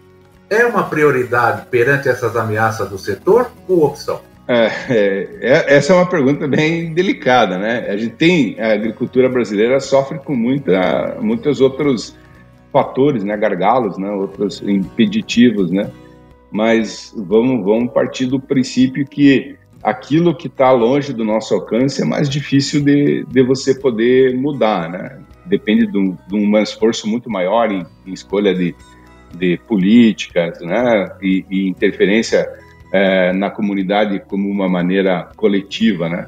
é 0.48 0.64
uma 0.64 0.84
prioridade 0.84 1.66
perante 1.70 2.08
essas 2.08 2.34
ameaças 2.34 2.88
do 2.88 2.98
setor 2.98 3.50
ou 3.68 3.84
opção? 3.84 4.22
É, 4.48 4.66
é, 4.88 5.28
é, 5.42 5.74
essa 5.76 5.92
é 5.92 5.96
uma 5.96 6.08
pergunta 6.08 6.48
bem 6.48 6.94
delicada, 6.94 7.58
né? 7.58 7.90
A 7.90 7.96
gente 7.98 8.16
tem 8.16 8.58
a 8.58 8.72
agricultura 8.72 9.28
brasileira 9.28 9.78
sofre 9.80 10.18
com 10.18 10.34
muita, 10.34 11.18
muitos 11.20 11.60
outros 11.60 12.16
fatores, 12.72 13.22
né? 13.22 13.36
Gargalos, 13.36 13.98
né? 13.98 14.10
Outros 14.10 14.62
impeditivos, 14.62 15.70
né? 15.70 15.90
Mas 16.50 17.14
vamos, 17.14 17.62
vamos 17.62 17.92
partir 17.92 18.26
do 18.26 18.40
princípio 18.40 19.06
que 19.06 19.59
aquilo 19.82 20.34
que 20.34 20.46
está 20.46 20.70
longe 20.72 21.12
do 21.12 21.24
nosso 21.24 21.54
alcance 21.54 22.02
é 22.02 22.04
mais 22.04 22.28
difícil 22.28 22.82
de, 22.82 23.24
de 23.24 23.42
você 23.42 23.74
poder 23.74 24.36
mudar, 24.36 24.90
né? 24.90 25.18
Depende 25.46 25.86
de 25.86 25.98
um, 25.98 26.16
de 26.28 26.36
um 26.36 26.58
esforço 26.58 27.08
muito 27.08 27.30
maior 27.30 27.70
em, 27.72 27.84
em 28.06 28.12
escolha 28.12 28.54
de, 28.54 28.74
de 29.34 29.58
políticas, 29.66 30.60
né? 30.60 31.10
E, 31.22 31.44
e 31.50 31.68
interferência 31.68 32.48
é, 32.92 33.32
na 33.32 33.50
comunidade 33.50 34.20
como 34.28 34.48
uma 34.48 34.68
maneira 34.68 35.30
coletiva, 35.36 36.08
né? 36.08 36.26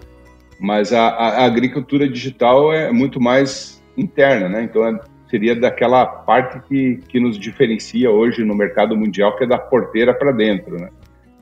Mas 0.58 0.92
a, 0.92 1.08
a, 1.08 1.44
agricultura 1.44 2.08
digital 2.08 2.72
é 2.72 2.92
muito 2.92 3.20
mais 3.20 3.82
interna, 3.96 4.48
né? 4.48 4.62
Então 4.62 4.86
é, 4.86 4.98
seria 5.28 5.54
daquela 5.54 6.06
parte 6.06 6.60
que, 6.68 7.00
que 7.08 7.20
nos 7.20 7.38
diferencia 7.38 8.10
hoje 8.10 8.44
no 8.44 8.54
mercado 8.54 8.96
mundial, 8.96 9.36
que 9.36 9.44
é 9.44 9.46
da 9.46 9.58
porteira 9.58 10.14
para 10.14 10.32
dentro, 10.32 10.78
né? 10.78 10.88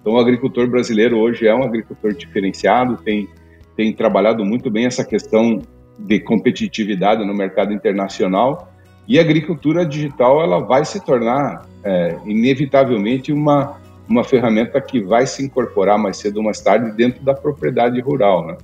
Então, 0.00 0.14
o 0.14 0.18
agricultor 0.18 0.66
brasileiro 0.66 1.18
hoje 1.18 1.46
é 1.46 1.54
um 1.54 1.62
agricultor 1.62 2.14
diferenciado, 2.14 2.96
tem, 2.98 3.28
tem 3.76 3.92
trabalhado 3.92 4.44
muito 4.44 4.70
bem 4.70 4.86
essa 4.86 5.04
questão 5.04 5.62
de 5.98 6.18
competitividade 6.20 7.24
no 7.24 7.34
mercado 7.34 7.72
internacional 7.72 8.72
e 9.06 9.18
a 9.18 9.22
agricultura 9.22 9.84
digital 9.84 10.42
ela 10.42 10.60
vai 10.60 10.84
se 10.84 11.04
tornar 11.04 11.66
é, 11.84 12.16
inevitavelmente 12.24 13.32
uma 13.32 13.78
uma 14.10 14.24
ferramenta 14.24 14.80
que 14.80 15.00
vai 15.00 15.24
se 15.24 15.44
incorporar 15.44 15.96
mais 15.96 16.16
cedo 16.16 16.38
ou 16.38 16.42
mais 16.42 16.60
tarde 16.60 16.90
dentro 16.96 17.24
da 17.24 17.32
propriedade 17.32 18.00
rural, 18.00 18.44
né? 18.44 18.58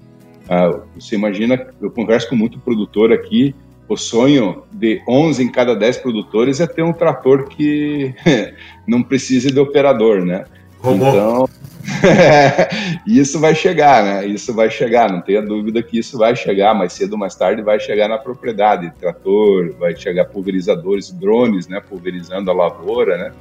Ah, 0.48 0.80
você 0.94 1.14
imagina, 1.14 1.68
eu 1.80 1.88
converso 1.88 2.28
com 2.28 2.34
muito 2.34 2.58
produtor 2.58 3.12
aqui, 3.12 3.54
o 3.88 3.96
sonho 3.96 4.64
de 4.72 5.00
11 5.08 5.44
em 5.44 5.48
cada 5.50 5.76
10 5.76 5.98
produtores 5.98 6.58
é 6.58 6.66
ter 6.66 6.82
um 6.82 6.92
trator 6.92 7.44
que 7.44 8.12
não 8.86 9.02
precise 9.04 9.52
de 9.52 9.60
operador, 9.60 10.24
né? 10.24 10.44
Robô. 10.80 11.08
Então, 11.08 11.48
isso 13.06 13.38
vai 13.38 13.54
chegar, 13.54 14.04
né? 14.04 14.26
Isso 14.26 14.52
vai 14.52 14.70
chegar, 14.70 15.10
não 15.10 15.20
tenha 15.20 15.42
dúvida 15.42 15.82
que 15.82 15.98
isso 15.98 16.18
vai 16.18 16.34
chegar, 16.34 16.74
mais 16.74 16.92
cedo 16.92 17.12
ou 17.12 17.18
mais 17.18 17.34
tarde 17.34 17.62
vai 17.62 17.78
chegar 17.78 18.08
na 18.08 18.18
propriedade, 18.18 18.92
trator, 18.98 19.74
vai 19.78 19.94
chegar 19.96 20.26
pulverizadores, 20.26 21.10
drones, 21.12 21.68
né, 21.68 21.80
pulverizando 21.80 22.50
a 22.50 22.54
lavoura, 22.54 23.16
né? 23.16 23.32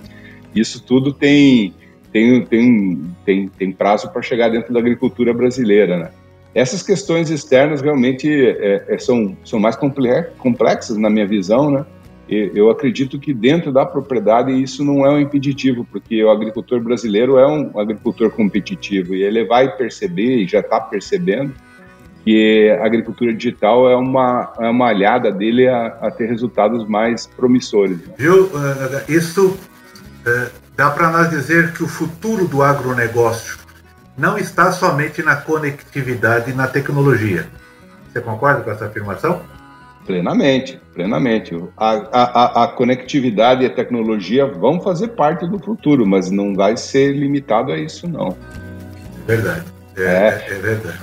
Isso 0.55 0.83
tudo 0.83 1.11
tem 1.11 1.73
tem 2.11 2.45
tem 2.45 3.01
tem, 3.25 3.47
tem 3.49 3.71
prazo 3.71 4.09
para 4.09 4.21
chegar 4.21 4.49
dentro 4.49 4.73
da 4.73 4.79
agricultura 4.79 5.33
brasileira, 5.33 5.97
né? 5.97 6.09
Essas 6.53 6.81
questões 6.81 7.29
externas 7.29 7.81
realmente 7.81 8.29
é, 8.31 8.85
é, 8.87 8.97
são, 8.97 9.35
são 9.43 9.59
mais 9.59 9.75
complexas 9.75 10.95
na 10.95 11.09
minha 11.09 11.27
visão, 11.27 11.69
né? 11.69 11.85
Eu 12.27 12.71
acredito 12.71 13.19
que 13.19 13.33
dentro 13.33 13.71
da 13.71 13.85
propriedade 13.85 14.51
isso 14.51 14.83
não 14.83 15.05
é 15.05 15.09
um 15.09 15.19
impeditivo, 15.19 15.85
porque 15.91 16.23
o 16.23 16.31
agricultor 16.31 16.79
brasileiro 16.79 17.37
é 17.37 17.47
um 17.47 17.79
agricultor 17.79 18.31
competitivo 18.31 19.13
e 19.13 19.21
ele 19.21 19.45
vai 19.45 19.75
perceber 19.75 20.37
e 20.37 20.47
já 20.47 20.59
está 20.59 20.79
percebendo 20.79 21.53
que 22.23 22.75
a 22.81 22.85
agricultura 22.85 23.31
digital 23.31 23.87
é 23.87 23.95
uma, 23.95 24.51
é 24.59 24.67
uma 24.67 24.87
aliada 24.87 25.31
dele 25.31 25.67
a, 25.67 25.85
a 26.01 26.09
ter 26.09 26.25
resultados 26.25 26.87
mais 26.87 27.27
promissores. 27.27 27.99
Né? 27.99 28.15
Viu, 28.17 28.49
isso 29.07 29.55
é, 30.25 30.49
dá 30.75 30.89
para 30.89 31.11
nós 31.11 31.29
dizer 31.29 31.73
que 31.73 31.83
o 31.83 31.87
futuro 31.87 32.47
do 32.47 32.63
agronegócio 32.63 33.59
não 34.17 34.35
está 34.37 34.71
somente 34.71 35.21
na 35.21 35.35
conectividade 35.35 36.49
e 36.49 36.53
na 36.55 36.67
tecnologia. 36.67 37.47
Você 38.11 38.19
concorda 38.21 38.61
com 38.61 38.71
essa 38.71 38.85
afirmação? 38.85 39.41
Plenamente, 40.05 40.79
plenamente. 40.93 41.55
A, 41.75 41.91
a, 42.11 42.63
a, 42.63 42.67
conectividade 42.67 43.63
e 43.63 43.65
a 43.65 43.69
tecnologia 43.73 44.45
vão 44.45 44.79
fazer 44.79 45.09
parte 45.09 45.47
do 45.47 45.57
futuro, 45.57 46.05
mas 46.05 46.29
não 46.29 46.53
vai 46.53 46.77
ser 46.77 47.13
limitado 47.13 47.71
a 47.71 47.77
isso, 47.77 48.07
não. 48.07 48.37
Verdade. 49.25 49.65
É, 49.97 50.03
é, 50.03 50.47
é 50.51 50.59
verdade. 50.59 50.99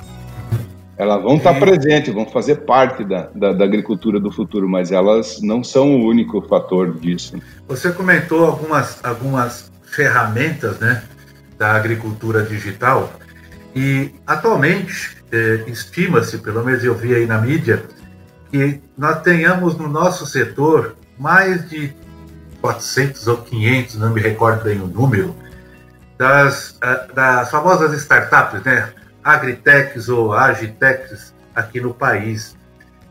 Elas 0.96 1.22
vão 1.22 1.36
estar 1.36 1.58
presentes, 1.58 2.14
vão 2.14 2.26
fazer 2.26 2.56
parte 2.56 3.02
da, 3.02 3.28
da, 3.34 3.52
da, 3.52 3.64
agricultura 3.64 4.20
do 4.20 4.30
futuro, 4.30 4.68
mas 4.68 4.92
elas 4.92 5.40
não 5.42 5.64
são 5.64 5.96
o 5.96 6.06
único 6.06 6.40
fator 6.42 6.94
disso. 6.94 7.36
Você 7.66 7.90
comentou 7.90 8.44
algumas, 8.44 9.02
algumas 9.02 9.72
ferramentas 9.82 10.78
né, 10.78 11.02
da 11.58 11.72
agricultura 11.72 12.42
digital 12.42 13.12
e 13.74 14.12
atualmente 14.26 15.16
eh, 15.32 15.64
estima-se, 15.66 16.38
pelo 16.38 16.62
menos 16.62 16.84
eu 16.84 16.94
vi 16.94 17.14
aí 17.14 17.26
na 17.26 17.38
mídia, 17.38 17.82
que 18.52 18.82
nós 18.96 19.22
tenhamos 19.22 19.76
no 19.78 19.88
nosso 19.88 20.26
setor 20.26 20.94
mais 21.18 21.68
de 21.70 21.94
400 22.60 23.26
ou 23.26 23.38
500, 23.38 23.96
não 23.96 24.10
me 24.10 24.20
recordo 24.20 24.62
bem 24.62 24.78
o 24.78 24.86
número, 24.86 25.34
das, 26.18 26.76
ah, 26.82 27.06
das 27.14 27.50
famosas 27.50 27.94
startups, 27.94 28.62
né? 28.62 28.92
Agritechs 29.24 30.08
ou 30.08 30.34
Agitechs 30.34 31.34
aqui 31.54 31.80
no 31.80 31.94
país. 31.94 32.56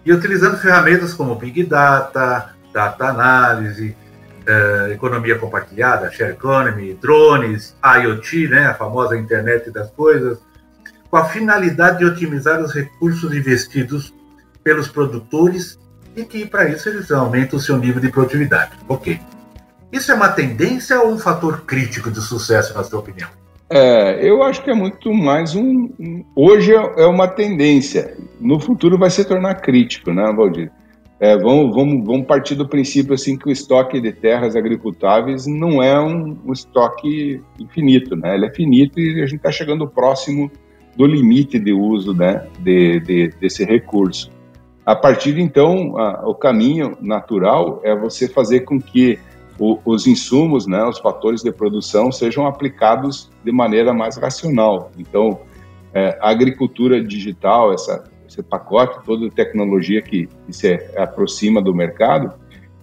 E 0.05 0.13
utilizando 0.13 0.57
ferramentas 0.57 1.13
como 1.13 1.35
Big 1.35 1.63
Data, 1.63 2.53
Data 2.71 3.05
Análise, 3.05 3.95
eh, 4.45 4.91
economia 4.93 5.37
compartilhada, 5.37 6.11
Share 6.11 6.31
Economy, 6.31 6.93
drones, 6.95 7.75
IoT, 7.83 8.47
né? 8.47 8.67
A 8.67 8.73
famosa 8.73 9.17
internet 9.17 9.69
das 9.71 9.89
coisas, 9.91 10.39
com 11.09 11.17
a 11.17 11.25
finalidade 11.25 11.99
de 11.99 12.05
otimizar 12.05 12.61
os 12.61 12.73
recursos 12.73 13.33
investidos 13.33 14.13
pelos 14.63 14.87
produtores 14.87 15.79
e 16.15 16.23
que, 16.23 16.45
para 16.45 16.69
isso, 16.69 16.89
eles 16.89 17.11
aumentam 17.11 17.57
o 17.57 17.61
seu 17.61 17.77
nível 17.77 18.01
de 18.01 18.09
produtividade. 18.09 18.71
Ok. 18.87 19.19
Isso 19.91 20.11
é 20.11 20.15
uma 20.15 20.29
tendência 20.29 20.99
ou 21.01 21.11
um 21.11 21.17
fator 21.17 21.61
crítico 21.61 22.09
de 22.09 22.21
sucesso, 22.21 22.73
na 22.73 22.83
sua 22.83 22.99
opinião? 22.99 23.29
É, 23.69 24.27
eu 24.27 24.43
acho 24.43 24.61
que 24.63 24.69
é 24.69 24.73
muito 24.73 25.13
mais 25.13 25.55
um. 25.55 25.89
hoje 26.35 26.73
é, 26.73 27.03
é 27.03 27.05
uma 27.05 27.27
tendência. 27.27 28.17
No 28.39 28.59
futuro 28.59 28.97
vai 28.97 29.09
se 29.09 29.23
tornar 29.23 29.55
crítico, 29.55 30.11
né, 30.11 30.23
Valdir? 30.35 30.71
É, 31.19 31.37
vamos, 31.37 31.73
vamos, 31.75 32.05
vamos 32.05 32.25
partir 32.25 32.55
do 32.55 32.67
princípio 32.67 33.13
assim 33.13 33.37
que 33.37 33.47
o 33.47 33.51
estoque 33.51 34.01
de 34.01 34.11
terras 34.11 34.55
agricultáveis 34.55 35.45
não 35.45 35.81
é 35.81 35.97
um, 36.01 36.37
um 36.45 36.51
estoque 36.51 37.41
infinito, 37.59 38.15
né? 38.15 38.33
Ele 38.35 38.47
é 38.47 38.53
finito 38.53 38.99
e 38.99 39.21
a 39.21 39.25
gente 39.25 39.37
está 39.37 39.51
chegando 39.51 39.87
próximo 39.87 40.51
do 40.97 41.05
limite 41.05 41.59
de 41.59 41.71
uso 41.71 42.13
né, 42.13 42.45
de, 42.59 42.99
de, 43.01 43.27
desse 43.39 43.63
recurso. 43.63 44.31
A 44.85 44.95
partir 44.95 45.33
de 45.33 45.41
então, 45.41 45.97
a, 45.97 46.27
o 46.27 46.33
caminho 46.33 46.97
natural 46.99 47.79
é 47.83 47.95
você 47.95 48.27
fazer 48.27 48.61
com 48.61 48.79
que 48.79 49.19
o, 49.59 49.79
os 49.85 50.07
insumos, 50.07 50.65
né, 50.65 50.83
os 50.83 50.97
fatores 50.97 51.43
de 51.43 51.51
produção 51.51 52.11
sejam 52.11 52.47
aplicados 52.47 53.29
de 53.43 53.51
maneira 53.51 53.93
mais 53.93 54.17
racional. 54.17 54.91
Então, 54.97 55.39
é, 55.93 56.17
a 56.19 56.29
agricultura 56.29 57.03
digital, 57.03 57.71
essa, 57.71 58.03
esse 58.27 58.41
pacote 58.41 59.03
toda 59.05 59.29
tecnologia 59.29 60.01
que, 60.01 60.27
que, 60.45 60.53
se 60.53 60.73
aproxima 60.97 61.61
do 61.61 61.75
mercado, 61.75 62.33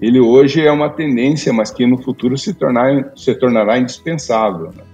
ele 0.00 0.20
hoje 0.20 0.64
é 0.64 0.70
uma 0.70 0.90
tendência, 0.90 1.52
mas 1.52 1.72
que 1.72 1.84
no 1.84 2.00
futuro 2.00 2.38
se, 2.38 2.54
tornar, 2.54 3.12
se 3.16 3.34
tornará 3.34 3.76
indispensável. 3.76 4.70
Né? 4.72 4.84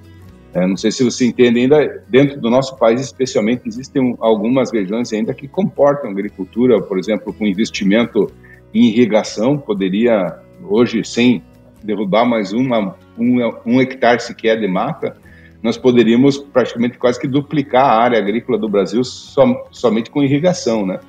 É, 0.54 0.64
não 0.66 0.76
sei 0.76 0.92
se 0.92 1.02
você 1.02 1.26
entende, 1.26 1.60
ainda 1.60 2.04
dentro 2.08 2.40
do 2.40 2.48
nosso 2.48 2.76
país, 2.76 3.00
especialmente, 3.00 3.62
existem 3.66 4.16
algumas 4.20 4.72
regiões 4.72 5.12
ainda 5.12 5.34
que 5.34 5.48
comportam 5.48 6.10
agricultura, 6.10 6.80
por 6.80 6.96
exemplo, 6.96 7.32
com 7.32 7.44
investimento 7.44 8.30
em 8.72 8.86
irrigação, 8.86 9.58
poderia, 9.58 10.38
hoje, 10.62 11.04
sem 11.04 11.42
derrubar 11.82 12.24
mais 12.24 12.52
uma, 12.52 12.94
um, 13.18 13.38
um 13.66 13.80
hectare 13.80 14.20
sequer 14.20 14.60
de 14.60 14.68
mata, 14.68 15.16
nós 15.60 15.76
poderíamos 15.76 16.38
praticamente 16.38 16.98
quase 16.98 17.18
que 17.18 17.26
duplicar 17.26 17.84
a 17.84 18.02
área 18.02 18.18
agrícola 18.18 18.56
do 18.56 18.68
Brasil 18.68 19.02
som, 19.02 19.56
somente 19.72 20.10
com 20.10 20.22
irrigação, 20.22 20.86
né? 20.86 21.00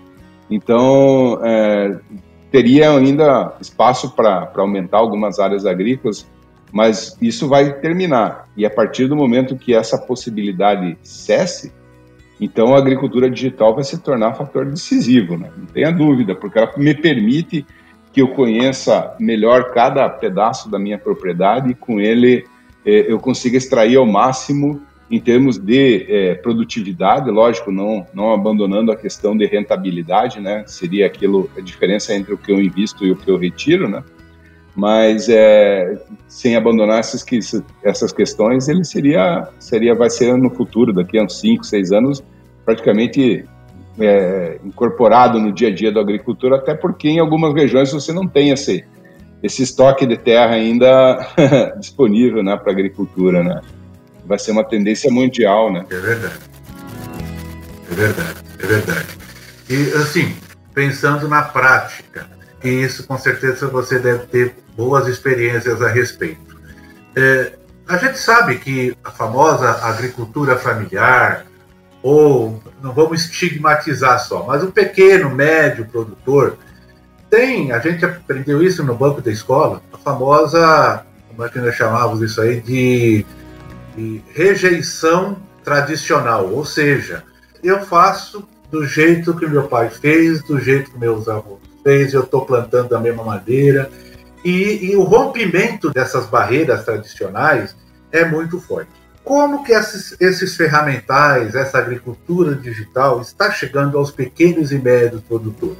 Então, 0.50 1.40
é, 1.44 2.00
teria 2.52 2.92
ainda 2.92 3.56
espaço 3.60 4.16
para 4.16 4.52
aumentar 4.56 4.98
algumas 4.98 5.40
áreas 5.40 5.66
agrícolas 5.66 6.28
mas 6.72 7.17
isso 7.22 7.48
vai 7.48 7.74
terminar. 7.79 8.48
E 8.55 8.65
a 8.65 8.69
partir 8.69 9.07
do 9.07 9.15
momento 9.15 9.55
que 9.55 9.74
essa 9.74 9.98
possibilidade 9.98 10.98
cesse, 11.01 11.72
então 12.39 12.75
a 12.75 12.77
agricultura 12.77 13.29
digital 13.29 13.74
vai 13.74 13.84
se 13.84 13.98
tornar 14.00 14.31
um 14.31 14.36
fator 14.36 14.65
decisivo, 14.65 15.38
né? 15.38 15.50
não 15.55 15.65
tenha 15.65 15.91
dúvida, 15.91 16.36
porque 16.36 16.57
ela 16.57 16.72
me 16.77 16.93
permite 16.93 17.65
que 18.12 18.22
eu 18.22 18.29
conheça 18.29 19.15
melhor 19.19 19.74
cada 19.74 20.07
pedaço 20.10 20.69
da 20.69 20.79
minha 20.79 20.98
propriedade 20.98 21.72
e 21.72 21.75
com 21.75 22.00
ele 22.00 22.45
eh, 22.86 23.05
eu 23.10 23.19
consiga 23.19 23.57
extrair 23.57 23.98
ao 23.98 24.05
máximo 24.05 24.81
em 25.12 25.19
termos 25.19 25.57
de 25.57 26.05
eh, 26.10 26.36
produtividade, 26.36 27.29
lógico, 27.29 27.72
não, 27.72 28.07
não 28.13 28.34
abandonando 28.34 28.91
a 28.91 28.95
questão 28.95 29.38
de 29.38 29.45
rentabilidade, 29.45 30.39
né? 30.39 30.63
Seria 30.65 31.05
aquilo 31.05 31.50
a 31.57 31.62
diferença 31.62 32.13
entre 32.13 32.34
o 32.34 32.38
que 32.38 32.51
eu 32.51 32.62
invisto 32.62 33.05
e 33.05 33.12
o 33.12 33.15
que 33.15 33.29
eu 33.29 33.38
retiro, 33.38 33.88
né? 33.88 34.03
Mas 34.75 35.29
é, 35.29 35.98
sem 36.27 36.55
abandonar 36.55 37.00
essas, 37.00 37.25
essas 37.84 38.12
questões, 38.12 38.67
ele 38.67 38.84
seria, 38.84 39.48
seria, 39.60 39.96
vai 39.96 40.10
ser 40.10 40.36
no 40.38 40.50
futuro, 40.50 40.91
daqui 40.91 41.17
a 41.17 41.24
uns 41.24 41.39
5, 41.39 41.63
6 41.63 41.91
anos, 41.94 42.24
praticamente 42.65 43.46
é, 43.98 44.60
incorporado 44.65 45.39
no 45.39 45.53
dia 45.53 45.70
a 45.70 45.74
dia 45.74 45.91
da 45.91 46.01
agricultura, 46.01 46.58
até 46.58 46.74
porque 46.74 47.08
em 47.08 47.20
algumas 47.20 47.53
regiões 47.53 47.91
você 47.91 48.12
não 48.12 48.27
tem 48.27 48.50
esse, 48.50 48.86
esse 49.41 49.63
estoque 49.63 50.05
de 50.05 50.17
terra 50.17 50.55
ainda 50.55 51.25
disponível 51.79 52.44
né, 52.44 52.57
para 52.57 52.72
a 52.72 52.74
agricultura. 52.74 53.44
Né? 53.44 53.61
Vai 54.25 54.38
ser 54.40 54.51
uma 54.51 54.64
tendência 54.64 55.09
mundial. 55.09 55.72
Né? 55.72 55.85
É 55.90 55.98
verdade. 55.98 56.40
É 57.92 57.94
verdade, 57.94 58.40
é 58.59 58.66
verdade. 58.66 59.07
E 59.70 59.75
assim, 59.98 60.35
pensando 60.74 61.27
na 61.27 61.44
prática, 61.44 62.34
e 62.68 62.84
isso 62.84 63.06
com 63.06 63.18
certeza 63.18 63.68
você 63.68 64.00
deve 64.00 64.25
ter 64.28 64.56
boas 64.75 65.08
experiências 65.08 65.82
a 65.82 65.90
respeito. 65.90 66.56
É, 67.16 67.54
a 67.88 67.98
gente 67.98 68.18
sabe 68.18 68.58
que 68.58 68.98
a 69.04 69.12
famosa 69.12 69.70
agricultura 69.86 70.58
familiar, 70.58 71.46
ou 72.01 72.62
não 72.82 72.92
vamos 72.94 73.25
estigmatizar 73.25 74.20
só, 74.20 74.44
mas 74.46 74.64
o 74.64 74.72
pequeno, 74.72 75.30
médio 75.30 75.86
produtor, 75.86 76.58
tem, 77.30 77.72
a 77.72 77.80
gente 77.80 78.04
aprendeu 78.04 78.62
isso 78.62 78.84
no 78.84 78.96
banco 78.96 79.22
da 79.22 79.32
escola, 79.32 79.82
a 79.94 79.98
famosa, 79.98 81.06
como 81.30 81.46
é 81.46 81.50
que 81.50 81.60
nós 81.60 81.75
chamávamos 81.75 82.22
isso 82.22 82.42
aí, 82.42 82.60
de, 82.62 83.25
de 83.96 84.22
rejeição 84.34 85.38
tradicional, 85.64 86.48
ou 86.48 86.66
seja, 86.66 87.24
eu 87.64 87.82
faço 87.86 88.48
do 88.70 88.86
jeito 88.86 89.36
que 89.36 89.48
meu 89.48 89.68
pai 89.68 89.90
fez, 89.90 90.44
do 90.44 90.60
jeito 90.60 90.92
que 90.92 91.00
meus 91.00 91.28
avós 91.28 91.75
fez, 91.85 92.15
eu 92.15 92.24
estou 92.24 92.43
plantando 92.43 92.89
da 92.89 93.00
mesma 93.00 93.24
maneira, 93.24 93.91
e, 94.43 94.91
e 94.91 94.95
o 94.95 95.03
rompimento 95.03 95.91
dessas 95.91 96.25
barreiras 96.25 96.83
tradicionais 96.83 97.75
é 98.11 98.25
muito 98.25 98.59
forte. 98.59 98.89
Como 99.24 99.63
que 99.63 99.71
esses, 99.71 100.15
esses, 100.19 100.55
ferramentais, 100.55 101.55
essa 101.55 101.77
agricultura 101.77 102.55
digital 102.55 103.21
está 103.21 103.51
chegando 103.51 103.98
aos 103.98 104.11
pequenos 104.11 104.71
e 104.71 104.77
médios 104.77 105.21
produtores? 105.21 105.77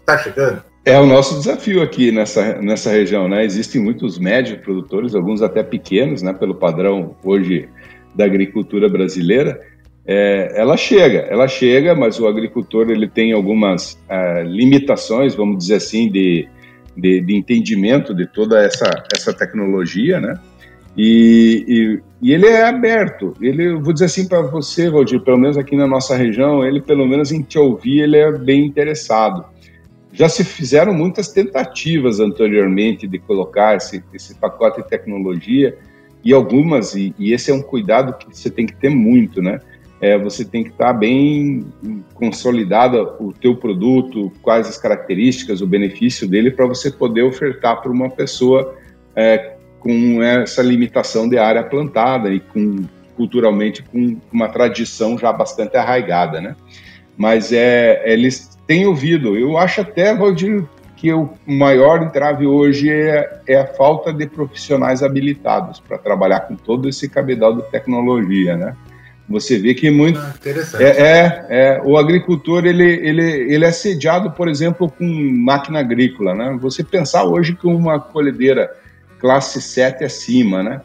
Está 0.00 0.16
chegando? 0.16 0.62
É 0.84 0.98
o 0.98 1.06
nosso 1.06 1.34
desafio 1.38 1.82
aqui 1.82 2.12
nessa, 2.12 2.54
nessa 2.62 2.90
região, 2.90 3.28
né? 3.28 3.44
Existem 3.44 3.82
muitos 3.82 4.18
médios 4.18 4.60
produtores, 4.60 5.14
alguns 5.14 5.42
até 5.42 5.62
pequenos, 5.62 6.22
né? 6.22 6.32
Pelo 6.32 6.54
padrão 6.54 7.14
hoje 7.22 7.68
da 8.14 8.24
agricultura 8.24 8.88
brasileira. 8.88 9.60
É, 10.06 10.52
ela 10.54 10.76
chega, 10.76 11.20
ela 11.20 11.48
chega, 11.48 11.94
mas 11.94 12.20
o 12.20 12.28
agricultor 12.28 12.90
ele 12.90 13.08
tem 13.08 13.32
algumas 13.32 13.98
é, 14.08 14.44
limitações, 14.44 15.34
vamos 15.34 15.58
dizer 15.58 15.76
assim, 15.76 16.10
de 16.10 16.48
de, 16.96 17.20
de 17.20 17.36
entendimento 17.36 18.14
de 18.14 18.26
toda 18.26 18.62
essa, 18.62 19.04
essa 19.14 19.32
tecnologia, 19.32 20.18
né? 20.20 20.34
E, 20.96 21.64
e, 21.68 22.28
e, 22.28 22.32
ele 22.32 22.46
é 22.46 22.64
aberto. 22.64 23.34
Ele, 23.40 23.74
vou 23.74 23.92
dizer 23.92 24.06
assim 24.06 24.26
para 24.26 24.40
você, 24.40 24.88
Valdir, 24.88 25.20
pelo 25.20 25.36
menos 25.36 25.58
aqui 25.58 25.76
na 25.76 25.86
nossa 25.86 26.16
região, 26.16 26.64
ele, 26.64 26.80
pelo 26.80 27.06
menos 27.06 27.30
em 27.30 27.42
te 27.42 27.58
ouvir, 27.58 28.00
ele 28.00 28.16
é 28.16 28.32
bem 28.32 28.64
interessado. 28.64 29.44
Já 30.10 30.26
se 30.30 30.42
fizeram 30.42 30.94
muitas 30.94 31.28
tentativas 31.28 32.18
anteriormente 32.18 33.06
de 33.06 33.18
colocar 33.18 33.76
esse, 33.76 34.02
esse 34.14 34.34
pacote 34.36 34.82
de 34.82 34.88
tecnologia, 34.88 35.76
e 36.24 36.32
algumas, 36.32 36.94
e, 36.94 37.14
e 37.18 37.34
esse 37.34 37.50
é 37.50 37.54
um 37.54 37.62
cuidado 37.62 38.16
que 38.16 38.34
você 38.34 38.48
tem 38.48 38.64
que 38.64 38.74
ter 38.74 38.88
muito, 38.88 39.42
né? 39.42 39.60
É, 40.00 40.18
você 40.18 40.44
tem 40.44 40.62
que 40.62 40.70
estar 40.70 40.92
bem 40.92 41.66
consolidada 42.14 43.02
o 43.18 43.32
teu 43.32 43.56
produto, 43.56 44.30
quais 44.42 44.68
as 44.68 44.76
características, 44.76 45.60
o 45.60 45.66
benefício 45.66 46.28
dele 46.28 46.50
para 46.50 46.66
você 46.66 46.90
poder 46.90 47.22
ofertar 47.22 47.80
para 47.80 47.90
uma 47.90 48.10
pessoa 48.10 48.74
é, 49.14 49.54
com 49.80 50.22
essa 50.22 50.62
limitação 50.62 51.28
de 51.28 51.38
área 51.38 51.62
plantada 51.62 52.28
e 52.30 52.40
com 52.40 52.84
culturalmente 53.16 53.82
com 53.82 54.18
uma 54.30 54.48
tradição 54.48 55.16
já 55.16 55.32
bastante 55.32 55.74
arraigada, 55.76 56.38
né? 56.38 56.54
Mas 57.16 57.50
é, 57.50 58.02
eles 58.04 58.58
têm 58.66 58.86
ouvido. 58.86 59.34
Eu 59.34 59.56
acho 59.56 59.80
até, 59.80 60.14
Valdir, 60.14 60.64
que 60.96 61.10
o 61.12 61.30
maior 61.46 62.02
entrave 62.02 62.46
hoje 62.46 62.90
é, 62.90 63.40
é 63.46 63.56
a 63.56 63.66
falta 63.66 64.12
de 64.12 64.26
profissionais 64.26 65.02
habilitados 65.02 65.80
para 65.80 65.96
trabalhar 65.96 66.40
com 66.40 66.56
todo 66.56 66.88
esse 66.88 67.08
cabedal 67.08 67.56
de 67.56 67.62
tecnologia, 67.70 68.54
né? 68.54 68.76
Você 69.28 69.58
vê 69.58 69.74
que 69.74 69.90
muito 69.90 70.18
ah, 70.20 70.34
é, 70.78 70.84
é, 70.84 71.46
é, 71.48 71.82
o 71.84 71.96
agricultor 71.96 72.64
ele, 72.64 72.84
ele, 72.84 73.22
ele 73.52 73.64
é 73.64 73.72
sediado, 73.72 74.30
por 74.30 74.48
exemplo, 74.48 74.88
com 74.88 75.04
máquina 75.04 75.80
agrícola, 75.80 76.32
né? 76.32 76.56
Você 76.60 76.84
pensar 76.84 77.24
hoje 77.24 77.54
com 77.54 77.74
uma 77.74 77.98
colhedeira 77.98 78.70
classe 79.18 79.60
7 79.60 80.04
acima, 80.04 80.62
né? 80.62 80.80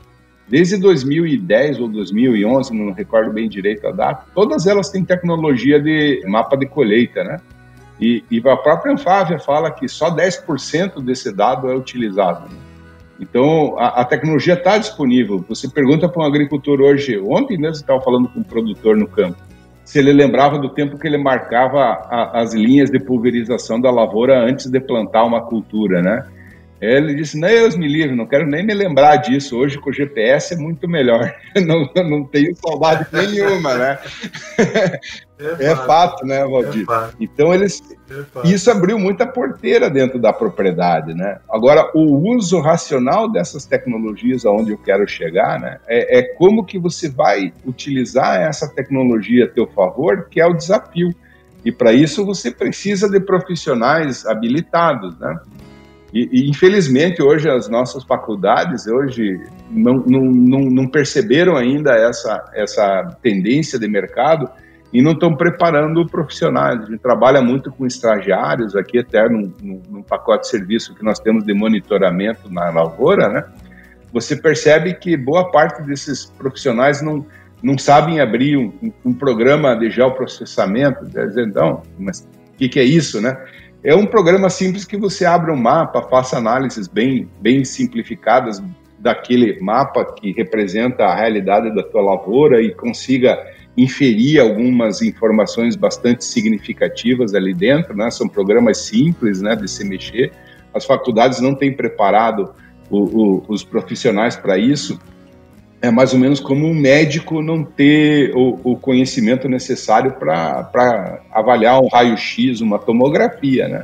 Desde 0.47 0.75
2010 0.77 1.79
ou 1.79 1.87
2011, 1.87 2.73
não 2.73 2.91
recordo 2.91 3.31
bem 3.31 3.47
direito 3.47 3.87
a 3.87 3.91
data, 3.91 4.25
todas 4.33 4.65
elas 4.65 4.89
têm 4.89 5.05
tecnologia 5.05 5.79
de 5.79 6.23
mapa 6.25 6.57
de 6.57 6.65
colheita, 6.65 7.23
né? 7.23 7.37
E, 7.99 8.23
e 8.31 8.39
a 8.39 8.57
própria 8.57 8.93
Anfávia 8.93 9.37
fala 9.37 9.69
que 9.69 9.87
só 9.87 10.13
10% 10.13 10.99
desse 11.03 11.31
dado 11.31 11.69
é 11.69 11.75
utilizado. 11.75 12.49
Né? 12.49 12.70
Então, 13.21 13.77
a, 13.77 14.01
a 14.01 14.05
tecnologia 14.05 14.55
está 14.55 14.79
disponível. 14.79 15.45
Você 15.47 15.69
pergunta 15.69 16.09
para 16.09 16.23
um 16.23 16.25
agricultor 16.25 16.81
hoje, 16.81 17.19
ontem 17.19 17.55
mesmo 17.55 17.75
estava 17.75 18.01
falando 18.01 18.27
com 18.27 18.39
um 18.39 18.43
produtor 18.43 18.97
no 18.97 19.07
campo, 19.07 19.37
se 19.85 19.99
ele 19.99 20.11
lembrava 20.11 20.57
do 20.57 20.69
tempo 20.69 20.97
que 20.97 21.07
ele 21.07 21.17
marcava 21.17 21.81
a, 21.81 22.41
as 22.41 22.53
linhas 22.53 22.89
de 22.89 22.99
pulverização 22.99 23.79
da 23.79 23.91
lavoura 23.91 24.43
antes 24.43 24.65
de 24.65 24.79
plantar 24.79 25.23
uma 25.23 25.41
cultura, 25.41 26.01
né? 26.01 26.25
Ele 26.81 27.13
disse, 27.13 27.39
Deus 27.39 27.75
me 27.75 27.87
livre, 27.87 28.15
não 28.15 28.25
quero 28.25 28.47
nem 28.47 28.65
me 28.65 28.73
lembrar 28.73 29.17
disso. 29.17 29.55
Hoje 29.55 29.77
com 29.77 29.91
o 29.91 29.93
GPS 29.93 30.55
é 30.55 30.57
muito 30.57 30.89
melhor. 30.89 31.31
Não, 31.63 31.87
não 31.95 32.23
tenho 32.23 32.55
saudade 32.55 33.05
nenhuma, 33.11 33.75
né? 33.75 33.99
É, 35.37 35.67
é 35.67 35.75
fato, 35.75 36.25
né, 36.25 36.43
Valdir? 36.45 36.85
É. 36.89 37.09
Então 37.19 37.53
eles, 37.53 37.83
é 38.09 38.47
isso 38.47 38.71
abriu 38.71 38.97
muita 38.97 39.27
porteira 39.27 39.89
dentro 39.89 40.17
da 40.17 40.31
propriedade, 40.31 41.13
né? 41.13 41.39
Agora 41.49 41.91
o 41.93 42.35
uso 42.35 42.59
racional 42.61 43.29
dessas 43.29 43.65
tecnologias, 43.65 44.45
aonde 44.45 44.71
eu 44.71 44.77
quero 44.77 45.07
chegar, 45.07 45.59
né, 45.59 45.79
é, 45.87 46.19
é 46.19 46.23
como 46.35 46.65
que 46.65 46.79
você 46.79 47.09
vai 47.09 47.53
utilizar 47.65 48.39
essa 48.39 48.67
tecnologia 48.73 49.45
a 49.45 49.49
teu 49.49 49.67
favor, 49.67 50.27
que 50.29 50.39
é 50.39 50.47
o 50.47 50.53
desafio. 50.53 51.13
E 51.63 51.71
para 51.71 51.93
isso 51.93 52.25
você 52.25 52.49
precisa 52.49 53.09
de 53.09 53.19
profissionais 53.19 54.25
habilitados, 54.25 55.17
né? 55.19 55.37
E, 56.13 56.29
e, 56.31 56.49
infelizmente 56.49 57.21
hoje 57.21 57.49
as 57.49 57.69
nossas 57.69 58.03
faculdades 58.03 58.85
hoje 58.85 59.39
não, 59.69 60.03
não, 60.05 60.21
não, 60.21 60.59
não, 60.59 60.87
perceberam 60.87 61.55
ainda 61.55 61.93
essa, 61.95 62.51
essa 62.53 63.17
tendência 63.21 63.79
de 63.79 63.87
mercado 63.87 64.49
e 64.91 65.01
não 65.01 65.13
estão 65.13 65.35
preparando 65.35 66.05
profissionais. 66.05 66.81
A 66.81 66.85
gente 66.85 66.99
trabalha 66.99 67.41
muito 67.41 67.71
com 67.71 67.85
estagiários 67.85 68.75
aqui, 68.75 68.99
até 68.99 69.27
num, 69.29 69.53
num 69.61 70.03
pacote 70.03 70.43
de 70.43 70.49
serviço 70.49 70.93
que 70.93 71.03
nós 71.03 71.17
temos 71.19 71.45
de 71.45 71.53
monitoramento 71.53 72.51
na 72.51 72.69
lavoura, 72.69 73.29
né? 73.29 73.45
Você 74.11 74.35
percebe 74.35 74.93
que 74.95 75.15
boa 75.15 75.49
parte 75.49 75.81
desses 75.83 76.25
profissionais 76.25 77.01
não, 77.01 77.25
não 77.63 77.77
sabem 77.77 78.19
abrir 78.19 78.57
um, 78.57 78.91
um 79.05 79.13
programa 79.13 79.73
de 79.75 79.89
geoprocessamento. 79.89 81.05
Então, 81.37 81.81
mas 81.97 82.27
o 82.53 82.57
que, 82.57 82.67
que 82.67 82.79
é 82.79 82.83
isso, 82.83 83.21
né? 83.21 83.37
É 83.83 83.95
um 83.95 84.05
programa 84.05 84.47
simples 84.47 84.85
que 84.85 84.95
você 84.95 85.25
abre 85.25 85.51
um 85.51 85.55
mapa, 85.55 86.03
faça 86.03 86.37
análises 86.37 86.87
bem, 86.87 87.27
bem 87.41 87.65
simplificadas 87.65 88.61
daquele 88.99 89.59
mapa 89.59 90.05
que 90.05 90.31
representa 90.31 91.05
a 91.05 91.15
realidade 91.15 91.73
da 91.73 91.81
tua 91.81 92.01
lavoura 92.01 92.61
e 92.61 92.75
consiga 92.75 93.39
inferir 93.75 94.39
algumas 94.39 95.01
informações 95.01 95.75
bastante 95.75 96.23
significativas 96.23 97.33
ali 97.33 97.55
dentro, 97.55 97.95
né? 97.95 98.11
São 98.11 98.27
programas 98.27 98.77
simples, 98.77 99.41
né, 99.41 99.55
de 99.55 99.67
se 99.67 99.83
mexer. 99.83 100.31
As 100.73 100.85
faculdades 100.85 101.41
não 101.41 101.55
têm 101.55 101.75
preparado 101.75 102.53
o, 102.87 102.99
o, 102.99 103.45
os 103.47 103.63
profissionais 103.63 104.35
para 104.35 104.59
isso. 104.59 104.99
É 105.81 105.89
mais 105.89 106.13
ou 106.13 106.19
menos 106.19 106.39
como 106.39 106.67
um 106.67 106.73
médico 106.73 107.41
não 107.41 107.63
ter 107.63 108.31
o, 108.35 108.59
o 108.63 108.75
conhecimento 108.75 109.49
necessário 109.49 110.11
para 110.11 111.21
avaliar 111.31 111.81
um 111.81 111.87
raio-x, 111.87 112.61
uma 112.61 112.77
tomografia, 112.77 113.67
né? 113.67 113.83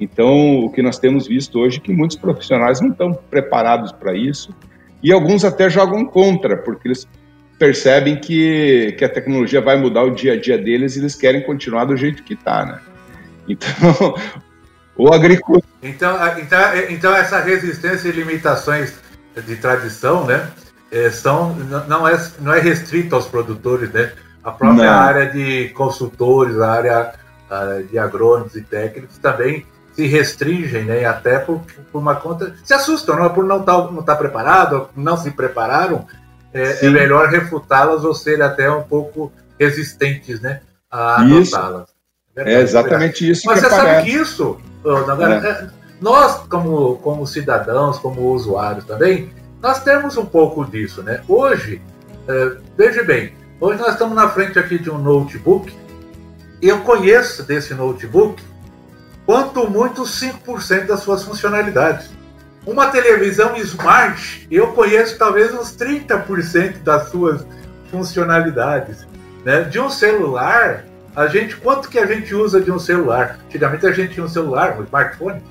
Então, 0.00 0.60
o 0.64 0.70
que 0.70 0.82
nós 0.82 0.98
temos 0.98 1.26
visto 1.26 1.58
hoje 1.58 1.78
é 1.78 1.80
que 1.80 1.92
muitos 1.92 2.16
profissionais 2.16 2.80
não 2.80 2.90
estão 2.90 3.12
preparados 3.12 3.92
para 3.92 4.14
isso 4.14 4.54
e 5.02 5.12
alguns 5.12 5.44
até 5.44 5.68
jogam 5.70 6.04
contra, 6.04 6.56
porque 6.56 6.88
eles 6.88 7.06
percebem 7.58 8.16
que, 8.16 8.94
que 8.98 9.04
a 9.04 9.08
tecnologia 9.08 9.60
vai 9.60 9.76
mudar 9.76 10.02
o 10.04 10.14
dia 10.14 10.34
a 10.34 10.40
dia 10.40 10.58
deles 10.58 10.96
e 10.96 11.00
eles 11.00 11.14
querem 11.14 11.42
continuar 11.42 11.86
do 11.86 11.96
jeito 11.96 12.22
que 12.22 12.34
está, 12.34 12.64
né? 12.66 12.80
Então, 13.48 14.14
o 14.96 15.12
agricultor... 15.12 15.62
Então, 15.82 16.16
então, 16.38 16.58
então, 16.90 17.16
essa 17.16 17.40
resistência 17.40 18.08
e 18.08 18.12
limitações 18.12 18.94
de 19.46 19.56
tradição, 19.56 20.26
né? 20.26 20.46
É, 20.90 21.10
são, 21.10 21.54
não, 21.88 22.06
é, 22.06 22.30
não 22.40 22.52
é 22.52 22.60
restrito 22.60 23.14
aos 23.14 23.26
produtores, 23.26 23.90
né? 23.90 24.12
A 24.42 24.50
própria 24.52 24.90
não. 24.90 24.98
área 24.98 25.26
de 25.26 25.70
consultores, 25.70 26.58
a 26.60 26.70
área 26.70 27.12
de 27.90 27.98
agrônomos 27.98 28.54
e 28.56 28.62
técnicos 28.62 29.18
também 29.18 29.66
se 29.92 30.06
restringem, 30.06 30.84
né? 30.84 31.04
Até 31.04 31.38
por, 31.38 31.60
por 31.90 31.98
uma 31.98 32.14
conta. 32.14 32.54
Se 32.62 32.74
assustam, 32.74 33.16
não? 33.16 33.30
por 33.30 33.44
não 33.44 33.60
estar 33.60 33.82
tá, 33.82 33.90
não 33.90 34.02
tá 34.02 34.14
preparado, 34.14 34.88
não 34.94 35.16
se 35.16 35.30
prepararam, 35.30 36.06
é, 36.52 36.86
é 36.86 36.90
melhor 36.90 37.28
refutá-las 37.28 38.04
ou 38.04 38.14
serem 38.14 38.44
até 38.44 38.70
um 38.70 38.82
pouco 38.82 39.32
resistentes, 39.58 40.40
né? 40.40 40.60
A 40.90 41.22
adotá-las. 41.22 41.88
É, 42.36 42.54
é 42.54 42.60
exatamente 42.60 43.28
isso. 43.28 43.46
Mas 43.46 43.60
você 43.60 43.70
sabe 43.70 44.04
que 44.04 44.10
isso, 44.10 44.60
é. 44.84 45.48
é. 45.48 45.66
nós, 46.00 46.36
como, 46.48 46.96
como 46.96 47.26
cidadãos, 47.26 47.98
como 47.98 48.32
usuários 48.32 48.84
também, 48.84 49.30
nós 49.66 49.82
temos 49.82 50.16
um 50.16 50.24
pouco 50.24 50.64
disso, 50.64 51.02
né? 51.02 51.22
Hoje, 51.26 51.82
é, 52.28 52.56
veja 52.78 53.02
bem, 53.02 53.34
hoje 53.60 53.80
nós 53.80 53.94
estamos 53.94 54.14
na 54.14 54.28
frente 54.28 54.60
aqui 54.60 54.78
de 54.78 54.88
um 54.88 54.96
notebook 54.96 55.76
e 56.62 56.68
eu 56.68 56.82
conheço 56.82 57.42
desse 57.42 57.74
notebook 57.74 58.40
quanto 59.26 59.68
muito 59.68 60.02
5% 60.02 60.86
das 60.86 61.00
suas 61.00 61.24
funcionalidades. 61.24 62.10
Uma 62.64 62.92
televisão 62.92 63.56
smart, 63.56 64.46
eu 64.52 64.68
conheço 64.68 65.18
talvez 65.18 65.52
uns 65.52 65.76
30% 65.76 66.84
das 66.84 67.08
suas 67.08 67.44
funcionalidades. 67.90 69.04
Né? 69.44 69.62
De 69.62 69.80
um 69.80 69.90
celular, 69.90 70.84
a 71.16 71.26
gente, 71.26 71.56
quanto 71.56 71.88
que 71.88 71.98
a 71.98 72.06
gente 72.06 72.32
usa 72.32 72.60
de 72.60 72.70
um 72.70 72.78
celular? 72.78 73.40
Antigamente 73.46 73.84
a 73.84 73.90
gente 73.90 74.14
tinha 74.14 74.24
um 74.26 74.28
celular, 74.28 74.78
um 74.78 74.84
smartphone, 74.84 75.42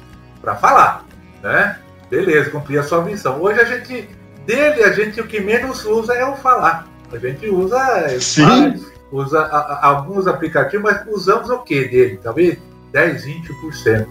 para 0.42 0.56
falar, 0.56 1.04
né? 1.44 1.80
Beleza, 2.16 2.50
cumprir 2.50 2.80
a 2.80 2.84
sua 2.84 3.04
missão. 3.04 3.42
Hoje 3.42 3.60
a 3.60 3.66
gente, 3.66 4.10
dele, 4.46 4.84
a 4.84 4.92
gente 4.94 5.20
o 5.20 5.28
que 5.28 5.42
menos 5.42 5.84
usa 5.86 6.14
é 6.14 6.26
o 6.26 6.36
falar. 6.38 6.88
A 7.12 7.18
gente 7.18 7.48
usa, 7.50 8.20
Sim. 8.20 8.84
usa 9.12 9.42
a, 9.42 9.58
a, 9.58 9.88
alguns 9.88 10.26
aplicativos, 10.26 10.84
mas 10.84 11.06
usamos 11.08 11.50
o 11.50 11.60
que 11.60 11.88
dele? 11.88 12.20
Talvez 12.24 12.58
10, 12.92 13.26
20%. 13.26 14.08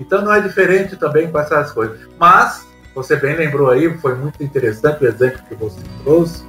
Então 0.00 0.22
não 0.22 0.32
é 0.32 0.40
diferente 0.40 0.96
também 0.96 1.30
com 1.30 1.38
essas 1.38 1.70
coisas. 1.70 2.00
Mas, 2.18 2.66
você 2.94 3.16
bem 3.16 3.36
lembrou 3.36 3.70
aí, 3.70 3.96
foi 3.98 4.14
muito 4.16 4.42
interessante 4.42 5.04
o 5.04 5.06
exemplo 5.06 5.40
que 5.48 5.54
você 5.54 5.80
trouxe 6.02 6.44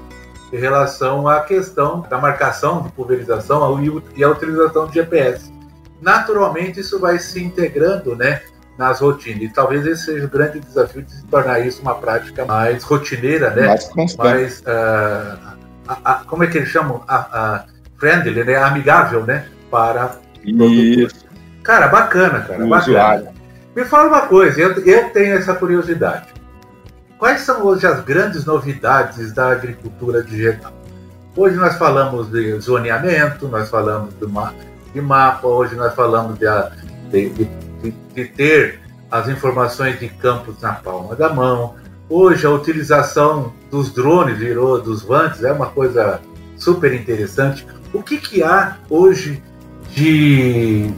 em 0.52 0.58
relação 0.58 1.28
à 1.28 1.42
questão 1.42 2.02
da 2.10 2.18
marcação 2.18 2.82
de 2.82 2.92
pulverização 2.92 3.62
e 4.16 4.24
a 4.24 4.30
utilização 4.30 4.88
do 4.88 4.94
GPS. 4.94 5.54
Naturalmente, 6.02 6.80
isso 6.80 7.00
vai 7.00 7.20
se 7.20 7.44
integrando, 7.44 8.16
né? 8.16 8.42
Nas 8.78 9.00
rotinas. 9.00 9.44
E 9.44 9.50
talvez 9.50 9.86
esse 9.86 10.06
seja 10.06 10.26
o 10.26 10.30
grande 10.30 10.60
desafio 10.60 11.04
de 11.04 11.12
se 11.12 11.26
tornar 11.26 11.60
isso 11.60 11.82
uma 11.82 11.96
prática 11.96 12.46
mais 12.46 12.84
rotineira, 12.84 13.52
né? 13.52 13.68
Mais 13.68 13.86
constante. 13.86 14.28
Mais, 14.28 14.60
uh, 14.62 15.56
a, 15.88 16.00
a, 16.04 16.14
como 16.26 16.44
é 16.44 16.48
que 16.48 16.58
eles 16.58 16.70
chamam? 16.70 17.04
A, 17.08 17.66
friendly, 17.98 18.44
né? 18.44 18.56
Amigável, 18.56 19.26
né? 19.26 19.46
Para 19.72 20.18
isso. 20.44 21.26
Cara, 21.64 21.88
bacana, 21.88 22.42
cara. 22.42 22.66
Bacana. 22.66 22.78
Usuário. 22.78 23.28
Me 23.76 23.84
fala 23.84 24.08
uma 24.08 24.22
coisa, 24.28 24.62
eu, 24.62 24.72
eu 24.86 25.10
tenho 25.10 25.36
essa 25.36 25.54
curiosidade. 25.54 26.28
Quais 27.18 27.42
são 27.42 27.66
hoje 27.66 27.86
as 27.86 28.02
grandes 28.02 28.46
novidades 28.46 29.34
da 29.34 29.52
agricultura 29.52 30.24
digital? 30.24 30.72
Hoje 31.36 31.58
nós 31.58 31.76
falamos 31.76 32.30
de 32.32 32.58
zoneamento, 32.60 33.48
nós 33.50 33.70
falamos 33.70 34.14
de 34.94 35.02
mapa, 35.02 35.46
hoje 35.46 35.76
nós 35.76 35.94
falamos 35.94 36.40
de, 36.40 36.46
de, 37.10 37.30
de 37.30 37.50
de, 37.82 37.92
de 38.14 38.26
ter 38.26 38.80
as 39.10 39.30
informações 39.30 40.00
de 40.00 40.10
campos 40.10 40.62
na 40.62 40.74
palma 40.74 41.16
da 41.16 41.34
mão. 41.34 41.76
Hoje 42.10 42.46
a 42.46 42.52
utilização 42.52 43.54
dos 43.72 43.94
drones 43.94 44.38
virou 44.38 44.82
dos 44.82 45.04
vantes 45.04 45.44
é 45.44 45.52
uma 45.52 45.68
coisa 45.68 46.22
super 46.58 46.94
interessante. 46.94 47.66
O 47.94 48.02
que, 48.02 48.18
que 48.18 48.44
há 48.44 48.78
hoje 48.90 49.42
de, 49.92 50.90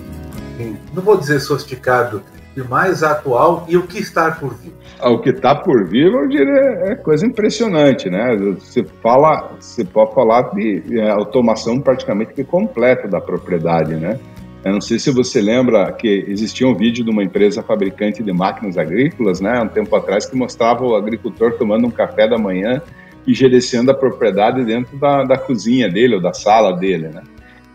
não 0.93 1.03
vou 1.03 1.17
dizer 1.17 1.39
sofisticado, 1.39 2.21
de 2.55 2.67
mais 2.67 3.03
atual 3.03 3.65
e 3.69 3.77
o 3.77 3.85
que 3.85 3.99
está 3.99 4.31
por 4.31 4.55
vir? 4.55 4.73
Ah, 4.99 5.11
o 5.11 5.21
que 5.21 5.29
está 5.29 5.53
por 5.53 5.85
vir, 5.85 6.11
eu 6.11 6.27
diria, 6.27 6.91
é 6.91 6.95
coisa 6.95 7.23
impressionante, 7.23 8.09
né? 8.09 8.35
Você 8.59 8.83
fala, 9.03 9.51
você 9.59 9.85
pode 9.85 10.15
falar 10.15 10.41
de 10.55 10.99
é, 10.99 11.11
automação 11.11 11.79
praticamente 11.79 12.43
completa 12.43 13.07
da 13.07 13.21
propriedade, 13.21 13.95
né? 13.95 14.19
Eu 14.67 14.73
não 14.73 14.81
sei 14.81 14.99
se 14.99 15.09
você 15.11 15.41
lembra 15.41 15.91
que 15.93 16.25
existia 16.27 16.67
um 16.67 16.75
vídeo 16.75 17.03
de 17.03 17.09
uma 17.09 17.23
empresa 17.23 17.63
fabricante 17.63 18.21
de 18.21 18.33
máquinas 18.33 18.77
agrícolas, 18.77 19.39
né, 19.39 19.61
um 19.61 19.67
tempo 19.67 19.95
atrás, 19.95 20.25
que 20.25 20.35
mostrava 20.35 20.85
o 20.85 20.95
agricultor 20.95 21.53
tomando 21.53 21.87
um 21.87 21.91
café 21.91 22.27
da 22.27 22.37
manhã 22.37 22.81
e 23.25 23.33
gerenciando 23.33 23.91
a 23.91 23.93
propriedade 23.93 24.63
dentro 24.65 24.97
da, 24.97 25.23
da 25.23 25.37
cozinha 25.37 25.89
dele 25.89 26.15
ou 26.15 26.21
da 26.21 26.33
sala 26.33 26.75
dele, 26.75 27.07
né. 27.07 27.23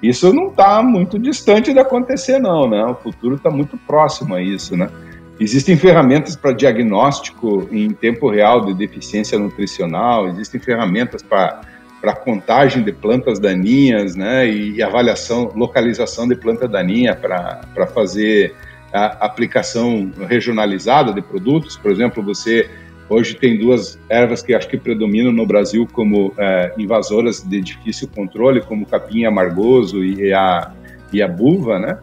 Isso 0.02 0.32
não 0.32 0.48
está 0.48 0.82
muito 0.82 1.18
distante 1.18 1.72
de 1.72 1.78
acontecer, 1.78 2.38
não, 2.40 2.68
né? 2.68 2.84
O 2.84 2.94
futuro 2.96 3.36
está 3.36 3.48
muito 3.50 3.78
próximo 3.86 4.34
a 4.34 4.42
isso, 4.42 4.76
né? 4.76 4.90
Existem 5.38 5.76
ferramentas 5.76 6.34
para 6.34 6.52
diagnóstico 6.52 7.68
em 7.70 7.90
tempo 7.90 8.28
real 8.28 8.64
de 8.64 8.74
deficiência 8.74 9.38
nutricional, 9.38 10.28
existem 10.28 10.60
ferramentas 10.60 11.22
para 11.22 11.60
para 12.02 12.16
contagem 12.16 12.82
de 12.82 12.92
plantas 12.92 13.38
daninhas, 13.38 14.16
né, 14.16 14.50
e 14.50 14.82
avaliação, 14.82 15.52
localização 15.54 16.26
de 16.26 16.34
planta 16.34 16.66
daninha 16.66 17.14
para 17.14 17.86
fazer 17.94 18.56
a 18.92 19.24
aplicação 19.24 20.10
regionalizada 20.28 21.12
de 21.12 21.22
produtos. 21.22 21.76
Por 21.76 21.92
exemplo, 21.92 22.20
você 22.20 22.68
hoje 23.08 23.36
tem 23.36 23.56
duas 23.56 24.00
ervas 24.08 24.42
que 24.42 24.52
acho 24.52 24.68
que 24.68 24.76
predominam 24.76 25.30
no 25.30 25.46
Brasil 25.46 25.88
como 25.92 26.34
é, 26.36 26.74
invasoras 26.76 27.40
de 27.40 27.60
difícil 27.60 28.08
controle, 28.12 28.60
como 28.60 28.84
capim 28.84 29.24
amargoso 29.24 30.04
e 30.04 30.34
a, 30.34 30.72
e 31.12 31.22
a 31.22 31.28
buva, 31.28 31.78
né? 31.78 31.98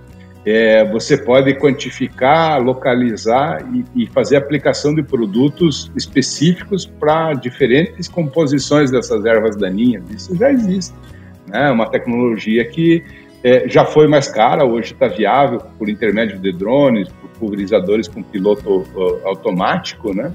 É, 0.52 0.84
você 0.84 1.16
pode 1.18 1.54
quantificar, 1.56 2.62
localizar 2.62 3.64
e, 3.74 4.04
e, 4.04 4.08
fazer 4.08 4.38
aplicação 4.38 4.96
de 4.96 5.04
produtos 5.04 5.92
específicos 5.96 6.86
para 6.86 7.34
diferentes 7.34 8.08
composições 8.08 8.90
dessas 8.90 9.26
ervas 9.26 9.56
daninhas. 9.56 10.04
Isso 10.10 10.36
já 10.36 10.52
existe. 10.52 10.96
É 11.52 11.52
né? 11.52 11.72
uma 11.72 11.88
tecnologia 11.88 12.66
que 12.66 13.04
é, 13.44 13.70
já 13.70 13.86
foi 13.86 14.08
mais 14.08 14.28
cara, 14.28 14.66
hoje 14.66 14.94
está 14.94 15.08
viável 15.08 15.62
por 15.78 15.88
intermédio 15.88 16.40
de 16.40 16.52
drones, 16.52 17.08
por 17.10 17.30
pulverizadores 17.32 18.08
com 18.08 18.24
piloto 18.24 18.86
automático, 19.24 20.14
né? 20.14 20.34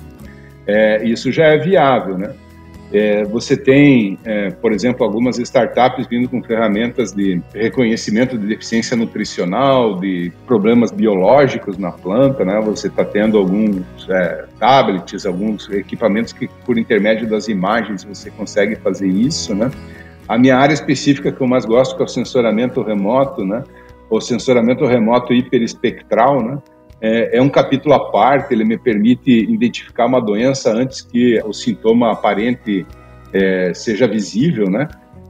É, 0.67 1.05
isso 1.05 1.31
já 1.31 1.47
é 1.47 1.59
viável, 1.59 2.17
né? 2.17 2.35
É, 2.93 3.25
você 3.25 3.57
tem, 3.57 4.19
é, 4.25 4.51
por 4.51 4.73
exemplo, 4.73 5.05
algumas 5.05 5.39
startups 5.39 6.07
vindo 6.07 6.29
com 6.29 6.43
ferramentas 6.43 7.13
de 7.13 7.43
reconhecimento 7.53 8.39
de 8.39 8.47
deficiência 8.47 8.97
nutricional, 8.97 9.99
de 9.99 10.33
problemas 10.47 10.93
biológicos 10.93 11.77
na 11.77 11.91
planta, 11.91 12.45
né? 12.45 12.61
Você 12.61 12.89
está 12.89 13.05
tendo 13.05 13.39
alguns 13.39 13.83
é, 14.09 14.45
tablets, 14.61 15.27
alguns 15.27 15.69
equipamentos 15.71 16.33
que, 16.33 16.49
por 16.65 16.79
intermédio 16.79 17.29
das 17.29 17.49
imagens, 17.49 18.05
você 18.05 18.31
consegue 18.31 18.77
fazer 18.77 19.09
isso, 19.09 19.55
né? 19.55 19.71
A 20.29 20.39
minha 20.39 20.57
área 20.57 20.73
específica 20.73 21.33
que 21.33 21.41
eu 21.41 21.47
mais 21.47 21.65
gosto, 21.65 21.97
que 21.97 22.03
é 22.03 22.05
o 22.05 22.09
sensoramento 22.09 22.83
remoto, 22.83 23.45
né? 23.45 23.65
O 24.09 24.21
sensoramento 24.21 24.87
remoto 24.87 25.33
hiperespectral, 25.33 26.43
né? 26.43 26.59
É, 27.05 27.37
é, 27.37 27.43
um 27.43 27.51
capítulo 27.51 27.93
à 27.93 28.11
parte, 28.11 28.55
ele 28.55 28.65
me 28.65 28.79
permite 28.79 29.31
identificar 29.31 30.07
uma 30.07 30.23
doença 30.23 30.73
antes 30.73 31.03
que 31.03 31.39
o 31.45 31.53
sintoma 31.53 32.11
aparente 32.11 32.87
é, 33.31 33.75
seja 33.75 34.09
visível, 34.09 34.71
né? 34.71 34.89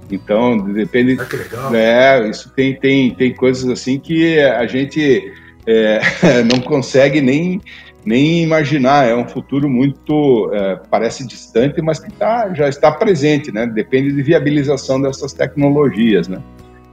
Então, 0.09 0.57
depende... 0.57 1.17
Ah, 1.21 1.25
que 1.25 1.37
legal. 1.37 1.75
É, 1.75 2.31
isso 2.31 2.53
tem, 2.55 2.77
tem, 2.77 3.13
tem 3.13 3.35
coisas 3.35 3.69
assim 3.69 3.99
que 3.99 4.39
a 4.39 4.65
gente 4.69 5.33
é, 5.67 6.01
não 6.49 6.61
consegue 6.61 7.21
nem, 7.21 7.61
nem 8.07 8.45
imaginar, 8.45 9.09
é 9.09 9.17
um 9.17 9.27
futuro 9.27 9.69
muito, 9.69 10.53
é, 10.55 10.79
parece 10.89 11.27
distante, 11.27 11.83
mas 11.83 11.99
que 11.99 12.13
tá, 12.13 12.55
já 12.55 12.69
está 12.69 12.93
presente, 12.93 13.51
né? 13.51 13.67
Depende 13.67 14.13
de 14.13 14.23
viabilização 14.23 15.03
dessas 15.03 15.33
tecnologias, 15.33 16.29
né? 16.29 16.39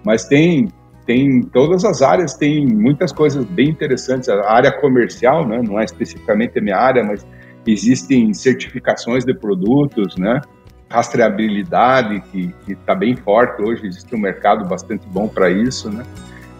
Mas 0.04 0.26
tem, 0.26 0.70
tem 1.06 1.42
todas 1.42 1.84
as 1.84 2.02
áreas, 2.02 2.34
tem 2.34 2.66
muitas 2.66 3.12
coisas 3.12 3.44
bem 3.46 3.70
interessantes. 3.70 4.30
A 4.30 4.52
área 4.52 4.72
comercial, 4.72 5.48
né, 5.48 5.62
não 5.64 5.80
é 5.80 5.84
especificamente 5.84 6.58
a 6.60 6.62
minha 6.62 6.78
área, 6.78 7.04
mas 7.04 7.26
existem 7.66 8.34
certificações 8.34 9.26
de 9.26 9.34
produtos, 9.34 10.16
né, 10.16 10.42
rastreabilidade 10.90 12.22
que 12.32 12.54
está 12.68 12.94
bem 12.94 13.16
forte 13.16 13.62
hoje, 13.62 13.88
existe 13.88 14.14
um 14.14 14.20
mercado 14.20 14.66
bastante 14.66 15.08
bom 15.08 15.28
para 15.28 15.50
isso, 15.50 15.90
né. 15.90 16.04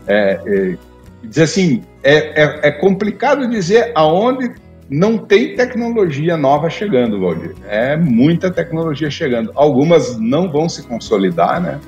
É, 0.08 0.40
é, 0.46 0.78
dizer 1.24 1.44
assim, 1.44 1.84
é, 2.04 2.44
é, 2.44 2.60
é, 2.64 2.72
complicado 2.72 3.48
dizer 3.48 3.92
aonde 3.94 4.52
não 4.90 5.18
tem 5.18 5.56
tecnologia 5.56 6.36
nova 6.36 6.70
chegando, 6.70 7.20
Valdir. 7.20 7.56
É 7.66 7.96
muita 7.96 8.52
tecnologia 8.52 9.10
chegando. 9.10 9.52
Algumas 9.56 10.20
não 10.20 10.52
vão 10.52 10.68
se 10.68 10.84
consolidar, 10.84 11.62
né? 11.62 11.80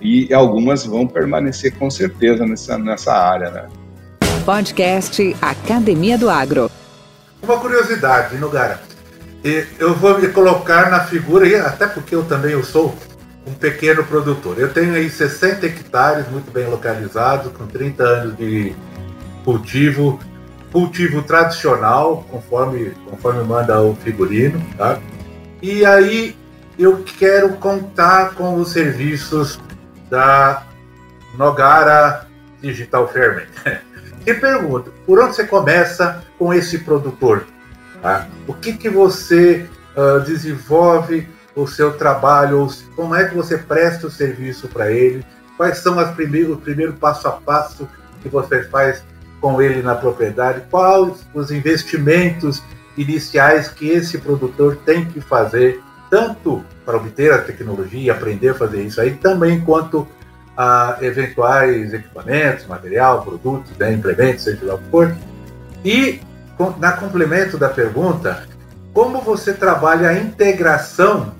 E 0.00 0.32
algumas 0.32 0.84
vão 0.84 1.06
permanecer 1.06 1.74
com 1.76 1.90
certeza 1.90 2.44
nessa, 2.46 2.78
nessa 2.78 3.12
área. 3.12 3.50
Né? 3.50 3.68
Podcast 4.44 5.36
Academia 5.40 6.16
do 6.16 6.30
Agro. 6.30 6.70
Uma 7.42 7.58
curiosidade, 7.58 8.36
Nogara. 8.36 8.80
Eu 9.78 9.94
vou 9.94 10.18
me 10.18 10.28
colocar 10.28 10.90
na 10.90 11.00
figura, 11.00 11.66
até 11.66 11.86
porque 11.86 12.14
eu 12.14 12.24
também 12.24 12.52
eu 12.52 12.64
sou 12.64 12.94
um 13.46 13.52
pequeno 13.52 14.02
produtor. 14.04 14.58
Eu 14.58 14.72
tenho 14.72 14.92
aí 14.94 15.08
60 15.08 15.66
hectares 15.66 16.28
muito 16.28 16.50
bem 16.50 16.66
localizados, 16.66 17.52
com 17.52 17.66
30 17.66 18.02
anos 18.02 18.36
de 18.36 18.74
cultivo, 19.44 20.18
cultivo 20.72 21.22
tradicional, 21.22 22.26
conforme, 22.28 22.92
conforme 23.08 23.44
manda 23.44 23.80
o 23.80 23.94
figurino, 23.94 24.60
tá? 24.76 24.98
E 25.62 25.86
aí 25.86 26.36
eu 26.76 27.04
quero 27.18 27.54
contar 27.54 28.34
com 28.34 28.56
os 28.56 28.72
serviços 28.72 29.60
da 30.10 30.64
Nogara 31.36 32.26
Digital 32.60 33.08
Ferment. 33.08 33.48
E 34.26 34.34
pergunto, 34.34 34.92
por 35.06 35.20
onde 35.20 35.36
você 35.36 35.46
começa 35.46 36.20
com 36.36 36.52
esse 36.52 36.80
produtor? 36.80 37.46
Tá? 38.02 38.26
O 38.48 38.52
que, 38.52 38.72
que 38.72 38.90
você 38.90 39.70
uh, 39.96 40.18
desenvolve 40.20 41.28
o 41.54 41.64
seu 41.68 41.92
trabalho? 41.92 42.68
Como 42.96 43.14
é 43.14 43.28
que 43.28 43.36
você 43.36 43.56
presta 43.56 44.08
o 44.08 44.10
serviço 44.10 44.66
para 44.66 44.90
ele? 44.90 45.24
Quais 45.56 45.78
são 45.78 45.96
as 46.00 46.10
primeiros, 46.10 46.56
o 46.56 46.60
primeiro 46.60 46.94
passo 46.94 47.28
a 47.28 47.32
passo 47.32 47.88
que 48.20 48.28
você 48.28 48.64
faz 48.64 49.04
com 49.40 49.62
ele 49.62 49.80
na 49.80 49.94
propriedade? 49.94 50.62
Quais 50.72 51.24
os 51.32 51.52
investimentos 51.52 52.60
iniciais 52.96 53.68
que 53.68 53.88
esse 53.88 54.18
produtor 54.18 54.76
tem 54.84 55.04
que 55.04 55.20
fazer 55.20 55.80
tanto 56.10 56.64
para 56.84 56.96
obter 56.96 57.32
a 57.32 57.38
tecnologia 57.38 58.00
e 58.00 58.10
aprender 58.10 58.50
a 58.50 58.54
fazer 58.54 58.82
isso 58.82 59.00
aí, 59.00 59.12
também 59.12 59.60
quanto 59.60 60.06
a 60.56 60.96
eventuais 61.02 61.92
equipamentos, 61.92 62.66
material, 62.66 63.22
produtos, 63.22 63.76
né, 63.76 63.92
implementos, 63.92 64.44
seja 64.44 64.64
lá 64.64 64.74
o 64.74 64.78
que 64.78 64.90
for. 64.90 65.16
E, 65.84 66.20
na 66.78 66.92
complemento 66.92 67.58
da 67.58 67.68
pergunta, 67.68 68.44
como 68.92 69.20
você 69.20 69.52
trabalha 69.52 70.08
a 70.08 70.14
integração 70.18 71.34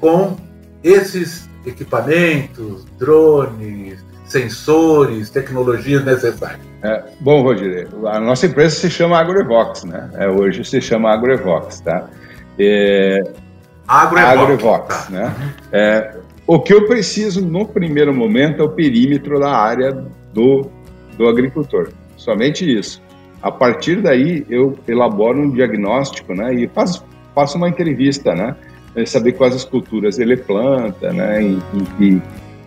com 0.00 0.36
esses 0.82 1.48
equipamentos, 1.66 2.84
drones, 2.98 4.02
sensores, 4.24 5.28
tecnologias 5.28 6.04
necessárias? 6.04 6.60
É, 6.82 7.04
bom, 7.20 7.42
Rodir, 7.42 7.86
a 8.06 8.18
nossa 8.18 8.46
empresa 8.46 8.74
se 8.74 8.90
chama 8.90 9.18
AgroEvox, 9.18 9.84
né? 9.84 10.10
É, 10.14 10.28
hoje 10.28 10.64
se 10.64 10.80
chama 10.80 11.12
AgroEvox, 11.12 11.80
tá? 11.80 12.08
É, 12.58 13.22
Agroevox. 13.86 14.40
Agroevox 14.40 15.04
tá. 15.06 15.10
né? 15.10 15.34
É, 15.72 16.16
o 16.46 16.60
que 16.60 16.72
eu 16.72 16.86
preciso 16.86 17.40
no 17.40 17.66
primeiro 17.66 18.12
momento 18.12 18.62
é 18.62 18.64
o 18.64 18.68
perímetro 18.68 19.38
da 19.38 19.50
área 19.50 19.92
do, 20.32 20.70
do 21.16 21.28
agricultor. 21.28 21.90
Somente 22.16 22.64
isso. 22.64 23.02
A 23.40 23.50
partir 23.50 24.00
daí, 24.00 24.46
eu 24.48 24.78
elaboro 24.86 25.40
um 25.40 25.50
diagnóstico 25.50 26.34
né, 26.34 26.54
e 26.54 26.68
faço, 26.68 27.04
faço 27.34 27.56
uma 27.56 27.68
entrevista, 27.68 28.34
né? 28.34 28.56
Saber 29.06 29.32
quais 29.32 29.54
as 29.54 29.64
culturas 29.64 30.18
ele 30.18 30.36
planta, 30.36 31.12
né? 31.12 31.42
E, 31.42 31.58
e, 31.98 32.06
e 32.06 32.22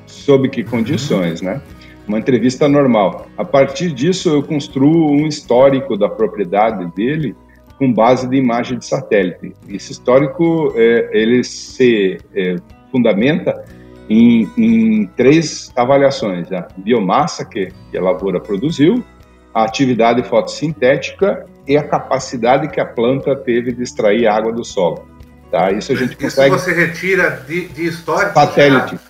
sob 0.06 0.50
que 0.50 0.64
condições, 0.64 1.42
né? 1.42 1.62
Uma 2.08 2.20
entrevista 2.20 2.68
normal. 2.68 3.28
A 3.38 3.46
partir 3.46 3.92
disso, 3.92 4.30
eu 4.30 4.44
construo 4.44 5.12
um 5.12 5.28
histórico 5.28 5.98
da 5.98 6.10
propriedade 6.10 6.86
dele 6.96 7.36
com 7.78 7.92
base 7.92 8.28
de 8.28 8.36
imagem 8.38 8.78
de 8.78 8.86
satélite. 8.86 9.54
Esse 9.68 9.92
histórico 9.92 10.74
é, 10.76 11.10
ele 11.12 11.44
se 11.44 12.18
é, 12.34 12.56
fundamenta 12.92 13.64
em, 14.10 14.50
em, 14.58 15.06
três 15.18 15.72
avaliações: 15.76 16.52
a 16.52 16.68
biomassa 16.78 17.46
que, 17.46 17.72
que 17.92 17.98
a 17.98 18.02
lavoura 18.02 18.40
produziu, 18.40 19.04
a 19.54 19.64
atividade 19.64 20.24
fotossintética 20.24 21.46
e 21.68 21.76
a 21.76 21.84
capacidade 21.84 22.70
que 22.70 22.80
a 22.80 22.86
planta 22.86 23.36
teve 23.36 23.72
de 23.72 23.84
extrair 23.84 24.28
água 24.28 24.52
do 24.52 24.64
solo. 24.64 25.08
Tá? 25.52 25.72
Isso 25.72 25.92
a 25.92 25.96
gente 25.96 26.16
consegue. 26.16 26.56
Isso 26.56 26.66
você 26.66 26.74
retira 26.74 27.44
de, 27.48 27.68
de 27.70 27.88
histórico? 27.88 28.34
Satélite. 28.34 28.96
Já, 28.96 29.02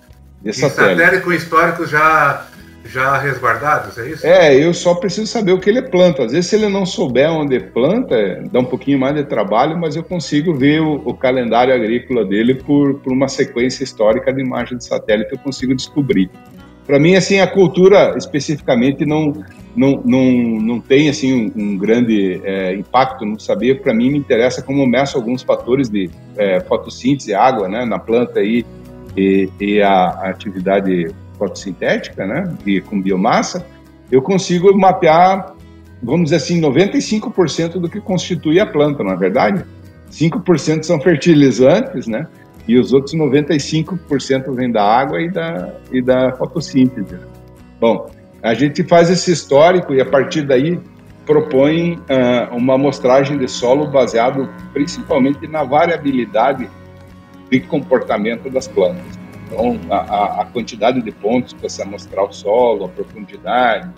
de 0.41 0.53
satélite. 0.53 0.99
satélite 1.01 1.23
com 1.23 1.33
histórico 1.33 1.85
já 1.85 2.45
já 2.85 3.17
resguardados, 3.17 3.97
é 3.97 4.09
isso? 4.09 4.25
É, 4.25 4.55
eu 4.55 4.73
só 4.73 4.95
preciso 4.95 5.27
saber 5.27 5.51
o 5.51 5.59
que 5.59 5.69
ele 5.69 5.81
planta. 5.81 6.25
Às 6.25 6.31
vezes, 6.31 6.49
se 6.49 6.55
ele 6.55 6.69
não 6.69 6.85
souber 6.85 7.29
onde 7.31 7.59
planta, 7.59 8.43
dá 8.51 8.59
um 8.59 8.65
pouquinho 8.65 8.99
mais 8.99 9.15
de 9.15 9.23
trabalho, 9.23 9.77
mas 9.77 9.95
eu 9.95 10.03
consigo 10.03 10.53
ver 10.53 10.81
o, 10.81 11.01
o 11.05 11.13
calendário 11.13 11.73
agrícola 11.73 12.23
dele 12.23 12.55
por, 12.55 12.99
por 12.99 13.11
uma 13.11 13.27
sequência 13.27 13.83
histórica 13.83 14.31
de 14.31 14.41
imagem 14.41 14.77
de 14.77 14.85
satélite, 14.85 15.31
eu 15.31 15.39
consigo 15.39 15.73
descobrir. 15.73 16.29
Para 16.85 16.99
mim, 16.99 17.15
assim, 17.15 17.39
a 17.39 17.47
cultura 17.47 18.15
especificamente 18.15 19.05
não 19.05 19.33
não, 19.75 20.01
não, 20.05 20.23
não 20.61 20.79
tem 20.79 21.09
assim 21.09 21.51
um, 21.55 21.61
um 21.61 21.77
grande 21.77 22.39
é, 22.43 22.73
impacto 22.75 23.25
no 23.25 23.39
saber. 23.39 23.81
Para 23.81 23.93
mim, 23.93 24.11
me 24.11 24.17
interessa 24.17 24.61
como 24.61 24.87
meço 24.87 25.17
alguns 25.17 25.43
fatores 25.43 25.89
de 25.89 26.09
é, 26.37 26.61
fotossíntese, 26.61 27.33
água, 27.33 27.67
né, 27.67 27.83
na 27.83 27.99
planta 27.99 28.39
aí 28.39 28.65
e, 29.17 29.49
e 29.59 29.81
a, 29.81 29.91
a 29.91 30.29
atividade 30.29 31.13
fotossintética, 31.35 32.25
né, 32.25 32.55
e 32.65 32.81
com 32.81 33.01
biomassa, 33.01 33.65
eu 34.11 34.21
consigo 34.21 34.75
mapear, 34.77 35.53
vamos 36.01 36.25
dizer 36.25 36.37
assim, 36.37 36.61
95% 36.61 37.79
do 37.79 37.89
que 37.89 37.99
constitui 37.99 38.59
a 38.59 38.65
planta, 38.65 39.03
não 39.03 39.11
é 39.11 39.17
verdade? 39.17 39.65
5% 40.11 40.83
são 40.83 40.99
fertilizantes, 41.01 42.07
né? 42.07 42.27
E 42.67 42.77
os 42.77 42.93
outros 42.93 43.13
95% 43.15 44.53
vêm 44.55 44.71
da 44.71 44.83
água 44.83 45.21
e 45.21 45.29
da, 45.29 45.73
e 45.91 46.01
da 46.01 46.31
fotossíntese. 46.35 47.17
Bom, 47.79 48.09
a 48.41 48.53
gente 48.53 48.83
faz 48.83 49.09
esse 49.09 49.31
histórico 49.31 49.93
e 49.93 50.01
a 50.01 50.05
partir 50.05 50.43
daí 50.43 50.79
propõe 51.25 51.95
uh, 51.95 52.55
uma 52.55 52.75
amostragem 52.75 53.37
de 53.37 53.47
solo 53.47 53.87
baseado 53.87 54.49
principalmente 54.73 55.47
na 55.47 55.63
variabilidade 55.63 56.69
de 57.49 57.59
comportamento 57.59 58.49
das 58.49 58.67
plantas. 58.67 59.24
Então, 59.45 59.79
a, 59.89 60.41
a 60.41 60.45
quantidade 60.45 61.01
de 61.01 61.11
pontos 61.11 61.53
para 61.53 61.69
se 61.69 61.81
amostrar 61.81 62.23
o 62.25 62.33
solo, 62.33 62.85
a 62.85 62.89
profundidade, 62.89 63.89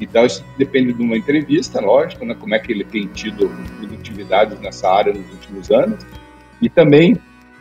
Então, 0.00 0.24
isso 0.24 0.44
depende 0.58 0.92
de 0.92 1.02
uma 1.02 1.16
entrevista, 1.16 1.80
lógico, 1.80 2.24
né? 2.24 2.34
como 2.34 2.54
é 2.54 2.58
que 2.58 2.72
ele 2.72 2.84
tem 2.84 3.06
tido 3.08 3.50
produtividades 3.78 4.58
nessa 4.60 4.90
área 4.90 5.12
nos 5.12 5.30
últimos 5.32 5.70
anos, 5.70 6.04
e 6.60 6.68
também 6.68 7.16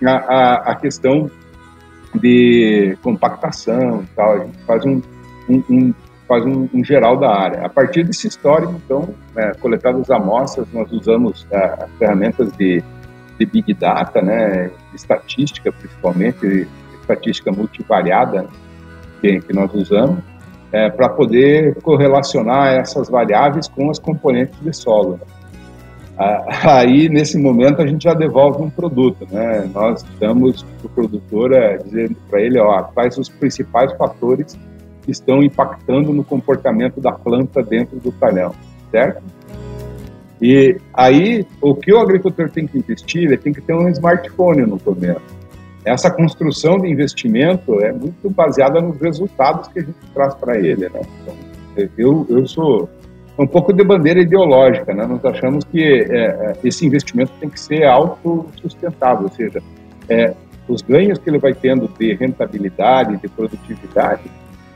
a, 0.05 0.11
a, 0.11 0.53
a 0.71 0.75
questão 0.75 1.29
de 2.15 2.97
compactação 3.01 4.03
e 4.03 4.15
tal. 4.15 4.33
A 4.33 4.45
gente 4.45 4.57
faz 4.65 4.85
um, 4.85 5.01
um, 5.49 5.63
um 5.69 5.93
faz 6.27 6.45
um, 6.45 6.69
um, 6.71 6.83
geral 6.83 7.17
da 7.17 7.29
área. 7.29 7.65
A 7.65 7.69
partir 7.69 8.03
desse 8.03 8.27
histórico, 8.27 8.79
então, 8.85 9.15
é, 9.35 9.51
coletadas 9.55 10.11
amostras, 10.11 10.67
nós 10.71 10.91
usamos 10.91 11.47
é, 11.49 11.87
ferramentas 11.97 12.51
de, 12.53 12.83
de 13.39 13.45
Big 13.47 13.73
Data, 13.73 14.21
né, 14.21 14.69
estatística 14.93 15.71
principalmente, 15.71 16.67
estatística 17.09 17.51
multivariada 17.51 18.45
que, 19.21 19.39
que 19.41 19.53
nós 19.53 19.73
usamos, 19.73 20.19
é, 20.71 20.89
para 20.89 21.09
poder 21.09 21.75
correlacionar 21.81 22.73
essas 22.73 23.09
variáveis 23.09 23.67
com 23.67 23.89
as 23.89 23.97
componentes 23.97 24.59
de 24.61 24.73
solo. 24.73 25.19
Aí, 26.19 27.07
nesse 27.07 27.37
momento, 27.37 27.81
a 27.81 27.87
gente 27.87 28.03
já 28.03 28.13
devolve 28.13 28.61
um 28.61 28.69
produto, 28.69 29.25
né? 29.31 29.69
Nós 29.73 30.05
damos 30.19 30.63
para 30.63 30.85
o 30.85 30.89
produtor, 30.89 31.53
é, 31.53 31.77
dizendo 31.77 32.17
para 32.29 32.41
ele, 32.41 32.59
ó, 32.59 32.83
quais 32.83 33.17
os 33.17 33.29
principais 33.29 33.91
fatores 33.93 34.59
que 35.03 35.11
estão 35.11 35.41
impactando 35.41 36.11
no 36.11 36.23
comportamento 36.23 36.99
da 36.99 37.13
planta 37.13 37.63
dentro 37.63 37.97
do 37.99 38.11
talhão, 38.11 38.53
certo? 38.91 39.23
E 40.41 40.77
aí, 40.93 41.45
o 41.61 41.73
que 41.73 41.91
o 41.93 41.99
agricultor 41.99 42.49
tem 42.49 42.67
que 42.67 42.77
investir, 42.77 43.23
ele 43.23 43.37
tem 43.37 43.53
que 43.53 43.61
ter 43.61 43.73
um 43.73 43.87
smartphone 43.89 44.61
no 44.61 44.79
começo. 44.79 45.38
Essa 45.85 46.11
construção 46.11 46.77
de 46.79 46.89
investimento 46.89 47.79
é 47.81 47.91
muito 47.91 48.29
baseada 48.29 48.81
nos 48.81 48.99
resultados 48.99 49.67
que 49.69 49.79
a 49.79 49.81
gente 49.81 49.97
traz 50.13 50.35
para 50.35 50.57
ele, 50.57 50.89
né? 50.89 51.01
Então, 51.21 51.35
eu, 51.97 52.25
eu 52.29 52.47
sou 52.47 52.89
um 53.37 53.47
pouco 53.47 53.71
de 53.71 53.83
bandeira 53.83 54.19
ideológica, 54.19 54.93
né? 54.93 55.05
Nós 55.05 55.23
achamos 55.23 55.63
que 55.63 55.81
é, 55.81 56.25
é 56.25 56.53
esse 56.63 56.85
investimento 56.85 57.31
tem 57.39 57.49
que 57.49 57.59
ser 57.59 57.85
autossustentável, 57.85 59.23
ou 59.23 59.31
seja, 59.31 59.63
é, 60.09 60.33
os 60.67 60.81
ganhos 60.81 61.17
que 61.17 61.29
ele 61.29 61.39
vai 61.39 61.53
tendo 61.53 61.89
de 61.97 62.13
rentabilidade, 62.13 63.17
de 63.17 63.27
produtividade, 63.29 64.23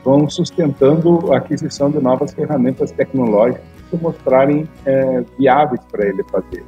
vão 0.02 0.28
sustentando 0.28 1.32
a 1.32 1.38
aquisição 1.38 1.90
de 1.90 2.00
novas 2.00 2.32
ferramentas 2.32 2.90
tecnológicas 2.90 3.64
que 3.90 3.96
mostrarem 3.96 4.68
é, 4.86 5.22
viáveis 5.38 5.80
para 5.90 6.06
ele 6.06 6.22
fazer. 6.24 6.64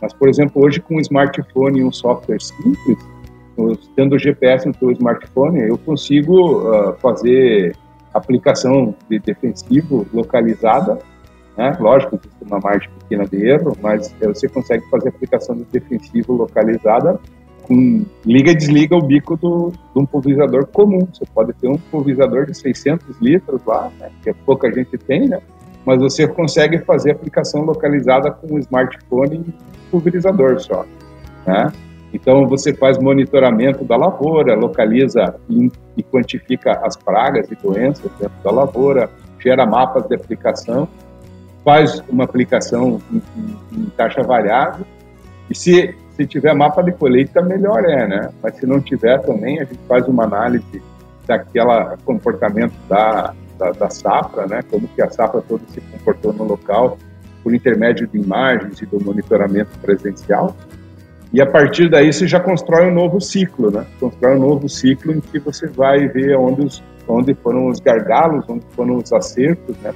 Mas, 0.00 0.12
por 0.12 0.28
exemplo, 0.28 0.62
hoje 0.62 0.80
com 0.80 0.96
um 0.96 1.00
smartphone 1.00 1.80
e 1.80 1.84
um 1.84 1.92
software 1.92 2.40
simples, 2.40 2.98
tendo 3.94 4.14
o 4.14 4.18
GPS 4.18 4.66
no 4.66 4.74
seu 4.74 4.90
smartphone, 4.92 5.60
eu 5.60 5.78
consigo 5.78 6.60
uh, 6.60 6.96
fazer 6.96 7.76
aplicação 8.12 8.94
de 9.08 9.18
defensivo 9.18 10.06
localizada, 10.12 10.98
né? 11.56 11.76
Lógico, 11.80 12.16
existe 12.16 12.44
uma 12.44 12.58
margem 12.58 12.90
pequena 12.98 13.24
de 13.24 13.46
erro, 13.46 13.76
mas 13.80 14.14
você 14.20 14.48
consegue 14.48 14.84
fazer 14.90 15.08
aplicação 15.08 15.56
de 15.56 15.64
defensivo 15.64 16.34
localizada 16.34 17.18
com 17.62 18.04
liga 18.24 18.52
e 18.52 18.54
desliga 18.54 18.94
o 18.94 19.02
bico 19.02 19.36
do, 19.36 19.70
de 19.70 20.00
um 20.00 20.06
pulverizador 20.06 20.66
comum. 20.66 21.06
Você 21.12 21.24
pode 21.34 21.52
ter 21.54 21.68
um 21.68 21.76
pulverizador 21.76 22.46
de 22.46 22.56
600 22.56 23.20
litros 23.20 23.60
lá, 23.66 23.90
né, 23.98 24.10
que 24.22 24.30
é 24.30 24.34
pouca 24.44 24.72
gente 24.72 24.96
tem, 24.98 25.28
né? 25.28 25.40
Mas 25.84 26.00
você 26.00 26.26
consegue 26.26 26.78
fazer 26.78 27.12
aplicação 27.12 27.62
localizada 27.62 28.30
com 28.30 28.54
um 28.54 28.58
smartphone 28.58 29.44
e 29.48 29.54
pulverizador 29.90 30.60
só, 30.60 30.84
né? 31.46 31.72
Então 32.12 32.46
você 32.46 32.72
faz 32.72 32.98
monitoramento 32.98 33.84
da 33.84 33.96
lavoura, 33.96 34.54
localiza 34.54 35.34
e, 35.48 36.02
quantifica 36.02 36.80
as 36.84 36.96
pragas 36.96 37.50
e 37.50 37.54
doenças 37.56 38.10
dentro 38.18 38.36
da 38.42 38.50
lavoura, 38.50 39.10
gera 39.38 39.66
mapas 39.66 40.06
de 40.06 40.14
aplicação, 40.14 40.88
faz 41.64 42.02
uma 42.08 42.24
aplicação 42.24 43.00
em, 43.12 43.22
em, 43.36 43.80
em 43.80 43.84
taxa 43.90 44.22
variável 44.22 44.86
e 45.50 45.54
se 45.54 45.94
se 46.16 46.26
tiver 46.26 46.54
mapa 46.54 46.82
de 46.82 46.92
colheita, 46.92 47.42
melhor 47.42 47.84
é, 47.84 48.08
né? 48.08 48.30
Mas 48.42 48.56
se 48.56 48.66
não 48.66 48.80
tiver 48.80 49.20
também, 49.20 49.60
a 49.60 49.64
gente 49.64 49.80
faz 49.86 50.08
uma 50.08 50.24
análise 50.24 50.82
daquela 51.26 51.98
comportamento 52.06 52.72
da, 52.88 53.34
da, 53.58 53.72
da 53.72 53.90
safra, 53.90 54.46
né? 54.46 54.62
Como 54.70 54.88
que 54.88 55.02
a 55.02 55.10
safra 55.10 55.42
toda 55.42 55.62
se 55.68 55.80
comportou 55.82 56.32
no 56.32 56.44
local 56.44 56.96
por 57.42 57.54
intermédio 57.54 58.06
de 58.06 58.18
imagens 58.18 58.80
e 58.80 58.86
do 58.86 58.98
monitoramento 59.04 59.78
presencial. 59.80 60.56
E 61.36 61.40
a 61.42 61.44
partir 61.44 61.90
daí 61.90 62.10
você 62.10 62.26
já 62.26 62.40
constrói 62.40 62.86
um 62.86 62.94
novo 62.94 63.20
ciclo, 63.20 63.70
né? 63.70 63.84
Constrói 64.00 64.36
um 64.36 64.40
novo 64.40 64.70
ciclo 64.70 65.12
em 65.12 65.20
que 65.20 65.38
você 65.38 65.66
vai 65.66 66.08
ver 66.08 66.34
onde, 66.34 66.64
os, 66.64 66.82
onde 67.06 67.34
foram 67.34 67.68
os 67.68 67.78
gargalos, 67.78 68.46
onde 68.48 68.64
foram 68.74 68.96
os 68.96 69.12
acertos, 69.12 69.76
né? 69.82 69.92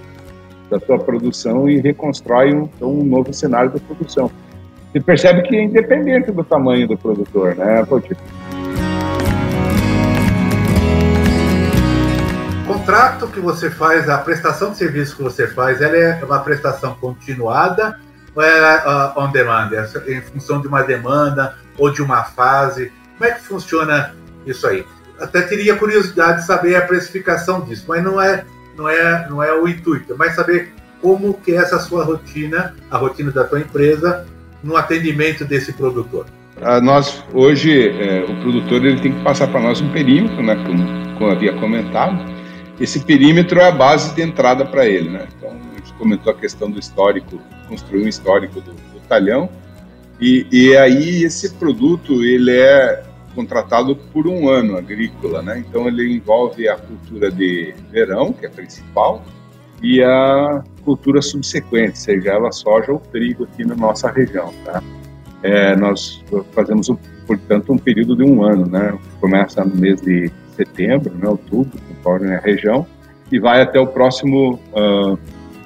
Da 0.68 0.78
sua 0.80 0.98
produção 0.98 1.66
e 1.66 1.80
reconstrói 1.80 2.52
um, 2.54 2.68
um 2.82 3.02
novo 3.02 3.32
cenário 3.32 3.70
de 3.70 3.80
produção. 3.80 4.30
Você 4.92 5.00
percebe 5.00 5.40
que 5.40 5.56
é 5.56 5.62
independente 5.62 6.30
do 6.30 6.44
tamanho 6.44 6.86
do 6.86 6.98
produtor, 6.98 7.56
né? 7.56 7.80
O 7.84 7.86
contrato 12.66 13.28
que 13.28 13.40
você 13.40 13.70
faz, 13.70 14.10
a 14.10 14.18
prestação 14.18 14.72
de 14.72 14.76
serviço 14.76 15.16
que 15.16 15.22
você 15.22 15.46
faz, 15.46 15.80
ela 15.80 15.96
é 15.96 16.22
uma 16.22 16.40
prestação 16.40 16.94
continuada 17.00 17.98
ou 18.34 18.42
é 18.42 18.84
uh, 18.86 19.20
on 19.20 19.30
demand? 19.30 19.70
É 19.72 20.12
em 20.12 20.20
função 20.20 20.60
de 20.60 20.68
uma 20.68 20.82
demanda 20.82 21.56
ou 21.78 21.90
de 21.90 22.02
uma 22.02 22.24
fase? 22.24 22.92
Como 23.18 23.30
é 23.30 23.34
que 23.34 23.42
funciona 23.42 24.14
isso 24.46 24.66
aí? 24.66 24.84
Até 25.20 25.42
teria 25.42 25.76
curiosidade 25.76 26.40
de 26.40 26.46
saber 26.46 26.76
a 26.76 26.82
precificação 26.82 27.60
disso, 27.60 27.84
mas 27.86 28.02
não 28.02 28.20
é, 28.20 28.44
não 28.76 28.88
é, 28.88 29.26
não 29.28 29.42
é 29.42 29.52
o 29.52 29.68
intuito, 29.68 30.14
é 30.14 30.16
mas 30.16 30.34
saber 30.34 30.72
como 31.02 31.34
que 31.34 31.52
é 31.52 31.56
essa 31.56 31.78
sua 31.78 32.04
rotina, 32.04 32.74
a 32.90 32.96
rotina 32.96 33.30
da 33.30 33.44
tua 33.44 33.60
empresa, 33.60 34.26
no 34.62 34.76
atendimento 34.76 35.44
desse 35.44 35.72
produtor? 35.72 36.26
Ah, 36.62 36.80
nós 36.80 37.24
hoje 37.32 37.90
o 38.28 38.40
produtor 38.42 38.84
ele 38.84 39.00
tem 39.00 39.12
que 39.12 39.24
passar 39.24 39.48
para 39.48 39.60
nós 39.60 39.80
um 39.80 39.90
perímetro, 39.92 40.42
né, 40.42 40.56
como, 40.66 41.18
como 41.18 41.30
havia 41.30 41.54
comentado. 41.54 42.18
Esse 42.78 43.00
perímetro 43.00 43.60
é 43.60 43.68
a 43.68 43.72
base 43.72 44.14
de 44.14 44.22
entrada 44.22 44.64
para 44.64 44.86
ele, 44.86 45.10
né? 45.10 45.26
Então 45.36 45.59
comentou 46.00 46.32
a 46.32 46.34
questão 46.34 46.70
do 46.70 46.80
histórico, 46.80 47.38
construir 47.68 48.04
um 48.04 48.08
histórico 48.08 48.60
do, 48.60 48.72
do 48.72 49.00
talhão 49.06 49.50
e, 50.20 50.46
e 50.50 50.76
aí 50.76 51.24
esse 51.24 51.54
produto 51.54 52.24
ele 52.24 52.58
é 52.58 53.02
contratado 53.34 53.94
por 53.94 54.26
um 54.26 54.48
ano 54.48 54.76
agrícola, 54.76 55.40
né? 55.40 55.64
Então 55.66 55.86
ele 55.86 56.14
envolve 56.14 56.68
a 56.68 56.76
cultura 56.76 57.30
de 57.30 57.72
verão, 57.90 58.32
que 58.32 58.44
é 58.44 58.48
a 58.48 58.52
principal, 58.52 59.24
e 59.82 60.02
a 60.02 60.64
cultura 60.84 61.22
subsequente, 61.22 61.98
seja 61.98 62.32
ela 62.32 62.50
soja 62.50 62.92
ou 62.92 62.98
trigo 62.98 63.44
aqui 63.44 63.64
na 63.64 63.76
nossa 63.76 64.10
região, 64.10 64.52
tá? 64.64 64.82
É, 65.42 65.74
nós 65.76 66.22
fazemos, 66.52 66.90
portanto, 67.26 67.72
um 67.72 67.78
período 67.78 68.16
de 68.16 68.24
um 68.24 68.42
ano, 68.42 68.66
né? 68.66 68.98
Começa 69.20 69.64
no 69.64 69.74
mês 69.74 70.02
de 70.02 70.30
setembro, 70.54 71.14
né, 71.14 71.26
outubro, 71.26 71.78
conforme 71.88 72.34
a 72.34 72.40
região, 72.40 72.86
e 73.32 73.38
vai 73.38 73.62
até 73.62 73.80
o 73.80 73.86
próximo 73.86 74.60
uh, 74.74 75.18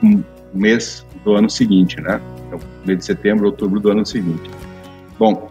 um 0.04 0.22
mês 0.52 1.06
do 1.24 1.34
ano 1.34 1.48
seguinte, 1.50 2.00
né? 2.00 2.20
Então, 2.46 2.58
mês 2.86 2.98
de 2.98 3.04
setembro, 3.04 3.46
outubro 3.46 3.80
do 3.80 3.90
ano 3.90 4.04
seguinte. 4.04 4.50
Bom, 5.18 5.50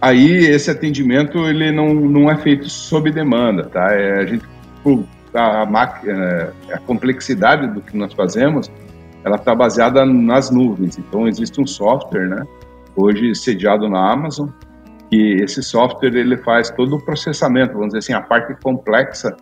aí 0.00 0.44
esse 0.46 0.70
atendimento 0.70 1.38
ele 1.46 1.72
não, 1.72 1.94
não 1.94 2.30
é 2.30 2.36
feito 2.36 2.68
sob 2.68 3.10
demanda, 3.10 3.64
tá? 3.64 3.92
É, 3.92 4.20
a 4.20 4.26
gente 4.26 4.44
a, 5.34 5.62
a, 5.62 6.74
a 6.74 6.78
complexidade 6.80 7.66
do 7.68 7.80
que 7.80 7.96
nós 7.96 8.12
fazemos, 8.12 8.70
ela 9.24 9.36
está 9.36 9.54
baseada 9.54 10.04
nas 10.04 10.50
nuvens. 10.50 10.98
Então 10.98 11.26
existe 11.26 11.60
um 11.60 11.66
software, 11.66 12.28
né? 12.28 12.44
Hoje 12.94 13.34
sediado 13.34 13.88
na 13.88 14.12
Amazon, 14.12 14.48
que 15.08 15.34
esse 15.42 15.62
software 15.62 16.14
ele 16.14 16.36
faz 16.38 16.70
todo 16.70 16.96
o 16.96 17.04
processamento, 17.04 17.72
vamos 17.72 17.88
dizer 17.88 17.98
assim, 17.98 18.12
a 18.12 18.20
parte 18.20 18.54
complexa 18.62 19.34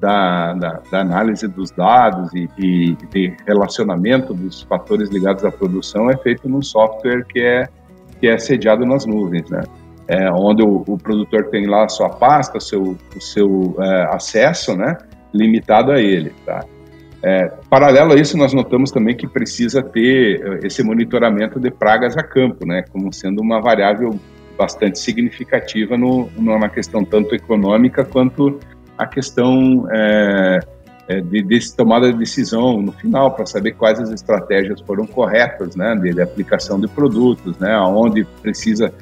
da, 0.00 0.54
da, 0.54 0.80
da 0.90 1.00
análise 1.00 1.46
dos 1.48 1.70
dados 1.70 2.32
e, 2.34 2.48
e, 2.58 2.96
de 3.10 3.36
relacionamento 3.46 4.34
dos 4.34 4.62
fatores 4.62 5.10
ligados 5.10 5.44
à 5.44 5.50
produção 5.50 6.10
é 6.10 6.16
feito 6.16 6.48
num 6.48 6.62
software 6.62 7.24
que 7.26 7.40
é 7.40 7.68
que 8.20 8.28
é 8.28 8.38
sediado 8.38 8.86
nas 8.86 9.04
nuvens, 9.04 9.50
né? 9.50 9.62
É, 10.06 10.30
onde 10.30 10.62
o, 10.62 10.84
o, 10.86 10.96
produtor 10.96 11.46
tem 11.46 11.66
lá 11.66 11.84
a 11.84 11.88
sua 11.88 12.08
pasta, 12.08 12.60
seu, 12.60 12.96
o 13.16 13.20
seu 13.20 13.74
é, 13.80 14.14
acesso, 14.14 14.76
né? 14.76 14.96
limitado 15.32 15.90
a 15.92 16.00
ele. 16.00 16.32
Tá? 16.44 16.64
É, 17.22 17.48
paralelo 17.70 18.12
a 18.12 18.16
isso, 18.16 18.36
nós 18.36 18.52
notamos 18.52 18.90
também 18.90 19.16
que 19.16 19.26
precisa 19.26 19.82
ter 19.82 20.40
eh, 20.40 20.66
esse 20.66 20.82
monitoramento 20.82 21.60
de 21.60 21.70
pragas 21.70 22.16
a 22.16 22.22
campo, 22.22 22.66
né, 22.66 22.82
como 22.90 23.12
sendo 23.12 23.40
uma 23.40 23.60
variável 23.60 24.18
bastante 24.58 24.98
significativa 24.98 25.96
no, 25.96 26.28
numa 26.36 26.68
questão 26.68 27.04
tanto 27.04 27.34
econômica 27.34 28.04
quanto 28.04 28.58
a 28.98 29.06
questão 29.06 29.86
é, 29.92 30.60
de, 31.22 31.42
de, 31.42 31.76
tomada 31.76 32.12
de 32.12 32.18
decisão 32.18 32.80
no 32.80 32.92
final, 32.92 33.32
para 33.32 33.46
saber 33.46 33.72
quais 33.72 33.98
as 33.98 34.10
estratégias 34.10 34.80
foram 34.80 35.06
corretas, 35.06 35.74
né, 35.76 35.94
de, 35.96 36.14
de 36.14 36.22
aplicação 36.22 36.80
de 36.80 36.88
produtos, 36.88 37.58
né, 37.58 37.72
aonde 37.74 38.24
precisa 38.42 38.92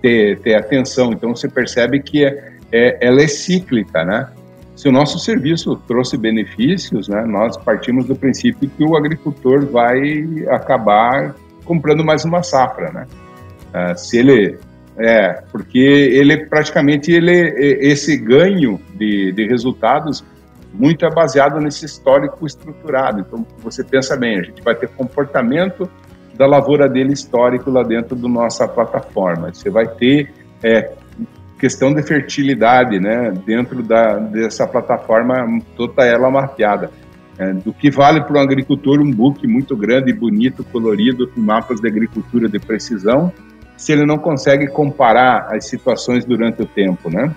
ter, 0.00 0.38
ter 0.40 0.54
atenção. 0.54 1.12
Então, 1.12 1.34
você 1.34 1.48
percebe 1.48 2.00
que 2.00 2.24
é, 2.24 2.52
é, 2.70 3.06
ela 3.06 3.22
é 3.22 3.28
cíclica, 3.28 4.04
né? 4.04 4.28
se 4.74 4.88
o 4.88 4.92
nosso 4.92 5.18
serviço 5.18 5.76
trouxe 5.86 6.16
benefícios, 6.16 7.06
né, 7.06 7.24
nós 7.24 7.56
partimos 7.56 8.06
do 8.06 8.16
princípio 8.16 8.68
que 8.68 8.82
o 8.82 8.96
agricultor 8.96 9.64
vai 9.66 10.24
acabar 10.48 11.36
comprando 11.64 12.04
mais 12.04 12.24
uma 12.24 12.42
safra, 12.42 12.90
né? 12.90 13.06
Uh, 13.68 13.96
se 13.96 14.18
ele 14.18 14.58
é, 14.96 15.42
porque 15.50 15.78
ele 15.78 16.46
praticamente 16.46 17.10
ele 17.10 17.54
esse 17.80 18.16
ganho 18.16 18.80
de, 18.94 19.32
de 19.32 19.46
resultados 19.46 20.24
muito 20.72 21.04
é 21.04 21.10
baseado 21.10 21.60
nesse 21.60 21.84
histórico 21.84 22.46
estruturado. 22.46 23.20
Então 23.20 23.46
você 23.58 23.84
pensa 23.84 24.16
bem, 24.16 24.38
a 24.38 24.42
gente 24.42 24.62
vai 24.62 24.74
ter 24.74 24.88
comportamento 24.88 25.88
da 26.34 26.46
lavoura 26.46 26.88
dele 26.88 27.12
histórico 27.12 27.70
lá 27.70 27.82
dentro 27.82 28.16
da 28.16 28.28
nossa 28.28 28.66
plataforma. 28.66 29.52
Você 29.52 29.68
vai 29.68 29.86
ter 29.86 30.32
é, 30.62 30.92
questão 31.58 31.92
de 31.92 32.02
fertilidade, 32.02 32.98
né, 32.98 33.32
dentro 33.46 33.82
da, 33.82 34.16
dessa 34.18 34.66
plataforma 34.66 35.60
toda 35.76 36.04
ela 36.04 36.30
mapeada. 36.30 36.90
É, 37.38 37.52
do 37.52 37.72
que 37.72 37.90
vale 37.90 38.20
para 38.22 38.38
um 38.38 38.40
agricultor 38.40 39.00
um 39.00 39.10
book 39.10 39.46
muito 39.46 39.74
grande, 39.76 40.12
bonito, 40.12 40.62
colorido, 40.64 41.28
com 41.28 41.40
mapas 41.40 41.80
de 41.80 41.88
agricultura 41.88 42.48
de 42.48 42.58
precisão, 42.58 43.32
se 43.76 43.92
ele 43.92 44.06
não 44.06 44.18
consegue 44.18 44.66
comparar 44.68 45.48
as 45.50 45.66
situações 45.66 46.24
durante 46.24 46.62
o 46.62 46.66
tempo, 46.66 47.10
né? 47.10 47.34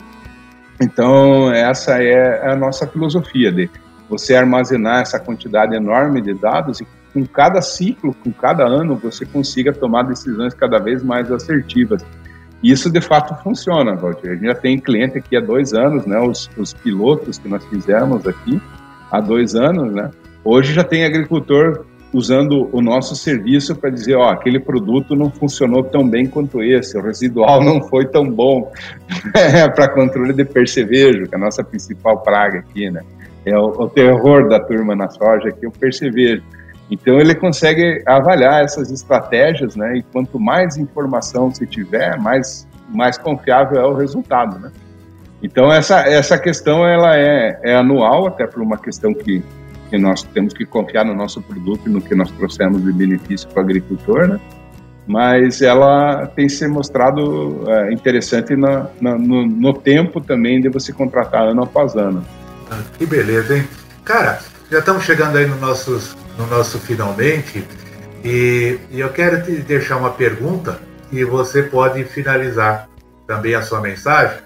Então, 0.82 1.52
essa 1.52 2.02
é 2.04 2.50
a 2.50 2.56
nossa 2.56 2.86
filosofia 2.86 3.52
de 3.52 3.70
você 4.10 4.36
armazenar 4.36 5.02
essa 5.02 5.20
quantidade 5.20 5.76
enorme 5.76 6.22
de 6.22 6.34
dados 6.34 6.82
e 6.82 6.88
com 7.14 7.26
cada 7.26 7.62
ciclo, 7.62 8.14
com 8.14 8.32
cada 8.32 8.66
ano, 8.66 8.98
você 8.98 9.26
consiga 9.26 9.72
tomar 9.72 10.04
decisões 10.04 10.54
cada 10.54 10.78
vez 10.80 11.02
mais 11.02 11.32
assertivas. 11.32 12.06
E 12.62 12.72
isso 12.72 12.92
de 12.92 13.00
fato 13.00 13.34
funciona, 13.42 13.96
Valdir. 13.96 14.32
A 14.32 14.34
gente 14.34 14.46
já 14.46 14.56
tem 14.56 14.78
cliente 14.78 15.18
aqui 15.18 15.38
há 15.38 15.40
dois 15.40 15.74
anos, 15.74 16.06
né? 16.06 16.20
Os, 16.20 16.50
os 16.58 16.74
pilotos 16.74 17.38
que 17.38 17.48
nós 17.48 17.64
fizemos 17.66 18.28
aqui 18.28 18.62
há 19.10 19.22
dois 19.22 19.56
anos, 19.56 19.94
né? 19.94 20.12
Hoje 20.44 20.74
já 20.74 20.84
tem 20.84 21.06
agricultor 21.06 21.86
usando 22.16 22.70
o 22.72 22.82
nosso 22.82 23.14
serviço 23.14 23.76
para 23.76 23.90
dizer, 23.90 24.16
ó, 24.16 24.30
aquele 24.30 24.58
produto 24.58 25.16
não 25.18 25.30
funcionou 25.30 25.84
tão 25.84 26.10
bem 26.10 26.26
quanto 26.26 26.64
esse, 26.64 26.98
o 26.98 27.02
residual 27.02 27.62
não 27.64 27.82
foi 27.82 28.06
tão 28.06 28.30
bom 28.30 28.72
para 29.76 29.90
controle 29.90 30.32
de 30.32 30.46
percevejo, 30.46 31.28
que 31.28 31.36
é 31.36 31.38
a 31.38 31.42
nossa 31.42 31.62
principal 31.62 32.20
praga 32.20 32.60
aqui, 32.60 32.90
né? 32.90 33.02
É 33.46 33.56
o, 33.58 33.66
o 33.66 33.90
terror 33.90 34.48
da 34.48 34.60
turma 34.60 34.96
na 34.96 35.10
soja 35.10 35.50
aqui, 35.50 35.66
é 35.66 35.68
o 35.68 35.72
percevejo. 35.72 36.42
Então 36.90 37.20
ele 37.20 37.36
consegue 37.36 38.02
avaliar 38.06 38.64
essas 38.64 38.90
estratégias, 38.92 39.76
né? 39.76 39.98
E 39.98 40.04
quanto 40.04 40.40
mais 40.40 40.78
informação 40.78 41.54
se 41.54 41.68
tiver, 41.68 42.18
mais 42.18 42.66
mais 42.88 43.18
confiável 43.18 43.82
é 43.82 43.86
o 43.86 43.94
resultado, 43.94 44.58
né? 44.60 44.72
Então 45.44 45.72
essa 45.72 46.02
essa 46.08 46.40
questão 46.40 46.88
ela 46.88 47.18
é, 47.18 47.60
é 47.64 47.76
anual, 47.76 48.28
até 48.28 48.48
por 48.48 48.62
uma 48.62 48.78
questão 48.78 49.14
que 49.14 49.44
que 49.96 50.02
nós 50.02 50.24
temos 50.24 50.54
que 50.54 50.66
confiar 50.66 51.06
no 51.06 51.16
nosso 51.16 51.42
produto 51.42 51.88
e 51.88 51.90
no 51.90 52.02
que 52.02 52.14
nós 52.14 52.30
trouxemos 52.32 52.84
de 52.84 52.92
benefício 52.92 53.48
para 53.50 53.62
o 53.62 53.64
agricultor, 53.64 54.28
né? 54.28 54.40
Mas 55.08 55.62
ela 55.62 56.28
tem 56.28 56.50
se 56.50 56.68
mostrado 56.68 57.64
é, 57.68 57.94
interessante 57.94 58.56
na, 58.56 58.88
na, 59.00 59.18
no, 59.18 59.46
no 59.46 59.74
tempo 59.74 60.20
também 60.20 60.60
de 60.60 60.68
você 60.68 60.92
contratar 60.92 61.44
ano 61.44 61.64
após 61.64 61.96
ano. 61.96 62.26
Ah, 62.70 62.82
que 62.98 63.06
beleza, 63.06 63.56
hein? 63.56 63.68
Cara, 64.04 64.40
já 64.70 64.80
estamos 64.80 65.04
chegando 65.04 65.38
aí 65.38 65.46
no, 65.46 65.58
nossos, 65.58 66.18
no 66.38 66.48
nosso 66.48 66.80
finalmente 66.80 67.64
e, 68.24 68.80
e 68.92 69.00
eu 69.00 69.10
quero 69.10 69.44
te 69.44 69.52
deixar 69.52 69.98
uma 69.98 70.10
pergunta 70.10 70.80
e 71.12 71.24
você 71.24 71.64
pode 71.64 72.04
finalizar 72.04 72.90
também 73.28 73.54
a 73.54 73.62
sua 73.62 73.80
mensagem. 73.80 74.40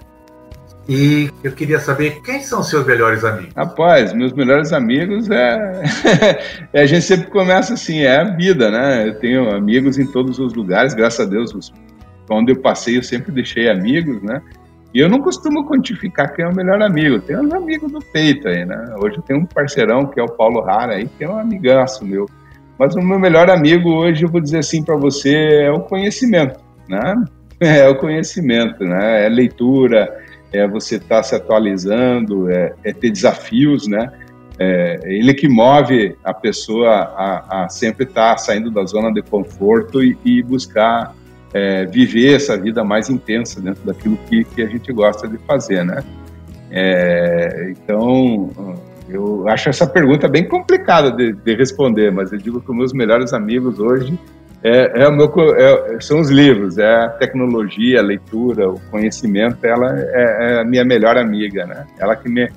E 0.89 1.29
eu 1.43 1.51
queria 1.51 1.79
saber 1.79 2.19
quem 2.23 2.41
são 2.41 2.63
seus 2.63 2.83
melhores 2.83 3.23
amigos. 3.23 3.53
Rapaz, 3.55 4.11
meus 4.11 4.33
melhores 4.33 4.73
amigos 4.73 5.29
é... 5.29 5.83
é. 6.73 6.81
a 6.81 6.85
gente 6.87 7.03
sempre 7.03 7.29
começa 7.29 7.75
assim, 7.75 7.99
é 7.99 8.17
a 8.17 8.23
vida, 8.23 8.71
né? 8.71 9.07
Eu 9.07 9.19
tenho 9.19 9.55
amigos 9.55 9.99
em 9.99 10.07
todos 10.07 10.39
os 10.39 10.51
lugares, 10.55 10.95
graças 10.95 11.27
a 11.27 11.29
Deus, 11.29 11.71
onde 12.27 12.53
eu 12.53 12.59
passei 12.59 12.97
eu 12.97 13.03
sempre 13.03 13.31
deixei 13.31 13.69
amigos, 13.69 14.19
né? 14.23 14.41
E 14.91 14.99
eu 14.99 15.07
não 15.07 15.21
costumo 15.21 15.63
quantificar 15.67 16.33
quem 16.33 16.43
é 16.43 16.47
o 16.47 16.55
melhor 16.55 16.81
amigo. 16.81 17.19
Tem 17.19 17.37
uns 17.37 17.53
amigos 17.53 17.91
do 17.91 17.99
peito 17.99 18.47
aí, 18.47 18.65
né? 18.65 18.95
Hoje 18.99 19.17
eu 19.17 19.21
tenho 19.21 19.41
um 19.41 19.45
parceirão 19.45 20.07
que 20.07 20.19
é 20.19 20.23
o 20.23 20.27
Paulo 20.27 20.61
Rara 20.61 20.95
aí, 20.95 21.07
que 21.07 21.23
é 21.23 21.29
um 21.29 21.37
amigaço 21.37 22.03
meu. 22.03 22.25
Mas 22.79 22.95
o 22.95 22.99
meu 22.99 23.19
melhor 23.19 23.47
amigo 23.51 23.91
hoje, 23.91 24.23
eu 24.23 24.29
vou 24.29 24.41
dizer 24.41 24.57
assim 24.57 24.83
para 24.83 24.95
você, 24.95 25.35
é 25.65 25.71
o 25.71 25.81
conhecimento, 25.81 26.59
né? 26.87 27.13
É 27.61 27.89
o 27.89 27.97
conhecimento, 27.97 28.85
né? 28.85 29.25
É 29.25 29.27
leitura, 29.27 30.09
é 30.51 30.67
você 30.67 30.95
estar 30.95 31.17
tá 31.17 31.23
se 31.23 31.35
atualizando, 31.35 32.49
é, 32.49 32.73
é, 32.83 32.93
ter 32.93 33.11
desafios, 33.11 33.87
né? 33.87 34.11
É, 34.57 34.99
ele 35.05 35.33
que 35.33 35.47
move 35.47 36.17
a 36.23 36.33
pessoa 36.33 36.89
a, 36.89 37.63
a 37.63 37.69
sempre 37.69 38.03
estar 38.03 38.31
tá 38.31 38.37
saindo 38.37 38.69
da 38.69 38.83
zona 38.83 39.11
de 39.11 39.21
conforto 39.21 40.03
e, 40.03 40.17
e 40.25 40.43
buscar 40.43 41.15
é, 41.53 41.85
viver 41.85 42.35
essa 42.35 42.57
vida 42.57 42.83
mais 42.83 43.09
intensa 43.09 43.61
dentro 43.61 43.85
daquilo 43.85 44.17
que, 44.29 44.43
que 44.43 44.61
a 44.61 44.67
gente 44.67 44.91
gosta 44.91 45.27
de 45.27 45.37
fazer, 45.39 45.85
né? 45.85 46.03
É, 46.71 47.71
então, 47.71 48.51
eu 49.07 49.47
acho 49.47 49.69
essa 49.69 49.87
pergunta 49.87 50.27
bem 50.27 50.47
complicada 50.47 51.11
de, 51.11 51.33
de, 51.33 51.55
responder, 51.55 52.11
mas 52.11 52.31
eu 52.31 52.37
digo 52.37 52.61
que 52.61 52.71
meus 52.71 52.93
melhores 52.93 53.33
amigos 53.33 53.79
hoje 53.79 54.17
é, 54.63 55.03
é 55.03 55.09
meu, 55.09 55.31
é, 55.55 56.01
são 56.01 56.19
os 56.19 56.29
livros, 56.29 56.77
é 56.77 57.05
a 57.05 57.09
tecnologia, 57.09 57.99
a 57.99 58.03
leitura, 58.03 58.69
o 58.69 58.79
conhecimento, 58.91 59.65
ela 59.65 59.97
é, 59.97 60.55
é 60.57 60.61
a 60.61 60.65
minha 60.65 60.83
melhor 60.83 61.17
amiga, 61.17 61.65
né? 61.65 61.87
Ela 61.97 62.15
que 62.15 62.27
me 62.27 62.49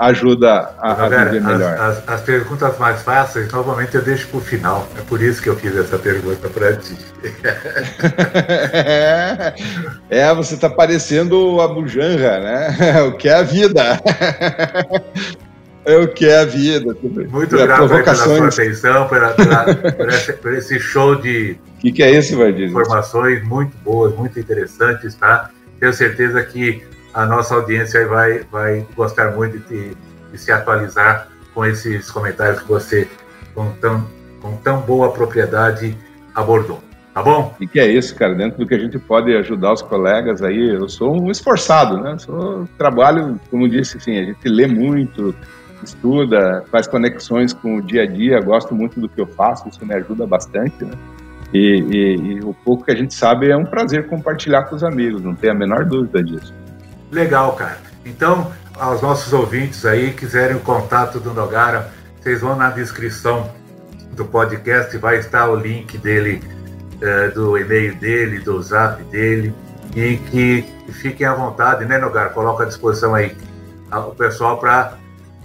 ajuda 0.00 0.74
a, 0.78 0.92
a 0.92 1.08
viver 1.08 1.42
melhor. 1.42 1.74
As, 1.74 1.98
as, 1.98 2.08
as, 2.08 2.20
perguntas 2.22 2.78
mais 2.78 3.02
fáceis, 3.02 3.52
novamente, 3.52 3.94
eu 3.94 4.02
deixo 4.02 4.26
para 4.28 4.38
o 4.38 4.40
final. 4.40 4.88
É 4.98 5.02
por 5.02 5.20
isso 5.20 5.42
que 5.42 5.48
eu 5.48 5.56
fiz 5.56 5.76
essa 5.76 5.98
pergunta 5.98 6.48
para 6.48 6.74
ti. 6.76 6.96
é, 10.08 10.34
você 10.34 10.54
está 10.54 10.70
parecendo 10.70 11.60
a 11.60 11.68
Bujanra, 11.68 12.40
né? 12.40 13.02
O 13.08 13.12
que 13.12 13.28
é 13.28 13.34
a 13.34 13.42
vida. 13.42 14.00
É 15.84 15.96
o 15.96 16.08
que 16.08 16.26
é 16.26 16.40
a 16.40 16.44
vida. 16.44 16.94
Muito 17.30 17.56
é, 17.56 17.66
grato 17.66 17.88
pela 17.88 18.14
sua 18.14 18.48
atenção, 18.48 19.08
pela, 19.08 19.30
pela, 19.30 19.64
por, 19.92 20.08
esse, 20.08 20.32
por, 20.34 20.52
esse, 20.54 20.78
show 20.78 21.14
de 21.16 21.56
que 21.78 21.90
que 21.90 22.02
é 22.02 22.10
isso, 22.10 22.34
informações 22.42 23.42
muito 23.44 23.74
boas, 23.78 24.14
muito 24.14 24.38
interessantes, 24.38 25.14
tá? 25.14 25.50
Tenho 25.78 25.92
certeza 25.94 26.42
que 26.42 26.82
a 27.14 27.24
nossa 27.24 27.54
audiência 27.54 28.06
vai, 28.06 28.40
vai 28.52 28.86
gostar 28.94 29.32
muito 29.32 29.58
de, 29.68 29.92
de 30.30 30.38
se 30.38 30.52
atualizar 30.52 31.28
com 31.54 31.64
esses 31.64 32.10
comentários 32.10 32.60
que 32.60 32.68
você, 32.68 33.08
com 33.54 33.70
tão, 33.80 34.06
com 34.40 34.56
tão 34.56 34.80
boa 34.80 35.10
propriedade, 35.12 35.96
abordou. 36.34 36.82
Tá 37.12 37.22
bom? 37.22 37.54
E 37.60 37.66
que 37.66 37.80
é 37.80 37.86
isso, 37.86 38.14
cara. 38.14 38.34
Dentro 38.34 38.58
do 38.58 38.66
que 38.66 38.74
a 38.74 38.78
gente 38.78 38.96
pode 38.98 39.34
ajudar 39.34 39.72
os 39.72 39.82
colegas 39.82 40.42
aí, 40.42 40.74
eu 40.74 40.88
sou 40.88 41.20
um 41.20 41.30
esforçado, 41.30 42.00
né? 42.00 42.12
Eu 42.12 42.18
sou 42.20 42.68
trabalho, 42.78 43.40
como 43.50 43.68
disse, 43.68 43.96
assim, 43.96 44.16
a 44.16 44.24
gente 44.24 44.48
lê 44.48 44.68
muito, 44.68 45.34
estuda, 45.84 46.64
faz 46.70 46.86
conexões 46.86 47.52
com 47.52 47.76
o 47.76 47.82
dia 47.82 48.02
a 48.02 48.06
dia, 48.06 48.40
gosto 48.40 48.74
muito 48.74 49.00
do 49.00 49.08
que 49.08 49.20
eu 49.20 49.26
faço, 49.26 49.68
isso 49.68 49.84
me 49.84 49.94
ajuda 49.94 50.26
bastante, 50.26 50.84
né? 50.84 50.92
E, 51.52 51.58
e, 51.58 52.16
e 52.16 52.40
o 52.40 52.54
pouco 52.54 52.84
que 52.84 52.92
a 52.92 52.96
gente 52.96 53.12
sabe 53.12 53.50
é 53.50 53.56
um 53.56 53.64
prazer 53.64 54.06
compartilhar 54.06 54.64
com 54.64 54.76
os 54.76 54.84
amigos, 54.84 55.22
não 55.22 55.34
tem 55.34 55.50
a 55.50 55.54
menor 55.54 55.84
dúvida 55.84 56.22
disso. 56.22 56.54
Legal, 57.10 57.52
cara. 57.54 57.78
Então, 58.04 58.52
aos 58.78 59.02
nossos 59.02 59.32
ouvintes 59.32 59.84
aí, 59.84 60.12
quiserem 60.12 60.56
o 60.56 60.60
contato 60.60 61.18
do 61.18 61.34
Nogara, 61.34 61.90
vocês 62.20 62.40
vão 62.40 62.56
na 62.56 62.70
descrição 62.70 63.50
do 64.12 64.24
podcast, 64.24 64.96
vai 64.98 65.18
estar 65.18 65.48
o 65.48 65.56
link 65.56 65.98
dele, 65.98 66.42
uh, 66.96 67.34
do 67.34 67.58
e-mail 67.58 67.94
dele, 67.96 68.38
do 68.38 68.62
zap 68.62 69.02
dele, 69.04 69.52
e 69.94 70.16
que 70.16 70.64
fiquem 70.92 71.26
à 71.26 71.34
vontade, 71.34 71.84
né, 71.84 71.98
Nogara? 71.98 72.30
Coloca 72.30 72.62
à 72.62 72.66
disposição 72.66 73.14
aí 73.14 73.36
o 73.92 74.14
pessoal 74.14 74.58
para 74.58 74.94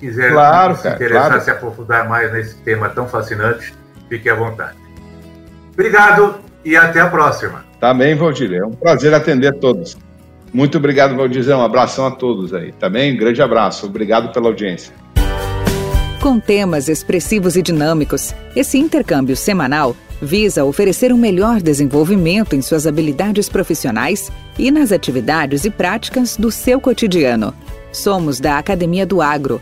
quiser 0.05 0.31
claro, 0.31 0.75
se 0.75 0.83
cara, 0.83 0.95
interessar, 0.95 1.27
claro. 1.27 1.43
se 1.43 1.51
aprofundar 1.51 2.07
mais 2.07 2.31
nesse 2.31 2.55
tema 2.57 2.89
tão 2.89 3.07
fascinante, 3.07 3.73
fique 4.07 4.29
à 4.29 4.35
vontade. 4.35 4.77
Obrigado 5.73 6.35
e 6.63 6.75
até 6.75 6.99
a 6.99 7.09
próxima. 7.09 7.65
Também, 7.79 8.15
tá 8.15 8.23
Valdir. 8.23 8.53
É 8.53 8.65
um 8.65 8.71
prazer 8.71 9.13
atender 9.13 9.53
todos. 9.59 9.97
Muito 10.53 10.77
obrigado, 10.77 11.15
Valdizão. 11.15 11.59
Um 11.59 11.63
abração 11.63 12.05
a 12.05 12.11
todos 12.11 12.53
aí. 12.53 12.71
Também, 12.73 13.13
tá 13.13 13.19
grande 13.19 13.41
abraço. 13.41 13.85
Obrigado 13.85 14.31
pela 14.31 14.47
audiência. 14.47 14.93
Com 16.21 16.39
temas 16.39 16.87
expressivos 16.87 17.55
e 17.55 17.61
dinâmicos, 17.61 18.33
esse 18.55 18.77
intercâmbio 18.77 19.35
semanal 19.35 19.95
visa 20.21 20.63
oferecer 20.63 21.11
um 21.11 21.17
melhor 21.17 21.61
desenvolvimento 21.61 22.55
em 22.55 22.61
suas 22.61 22.87
habilidades 22.87 23.49
profissionais 23.49 24.31
e 24.57 24.71
nas 24.71 24.91
atividades 24.91 25.65
e 25.65 25.69
práticas 25.69 26.37
do 26.37 26.49
seu 26.51 26.79
cotidiano. 26.79 27.53
Somos 27.91 28.39
da 28.39 28.57
Academia 28.57 29.05
do 29.05 29.21
Agro, 29.21 29.61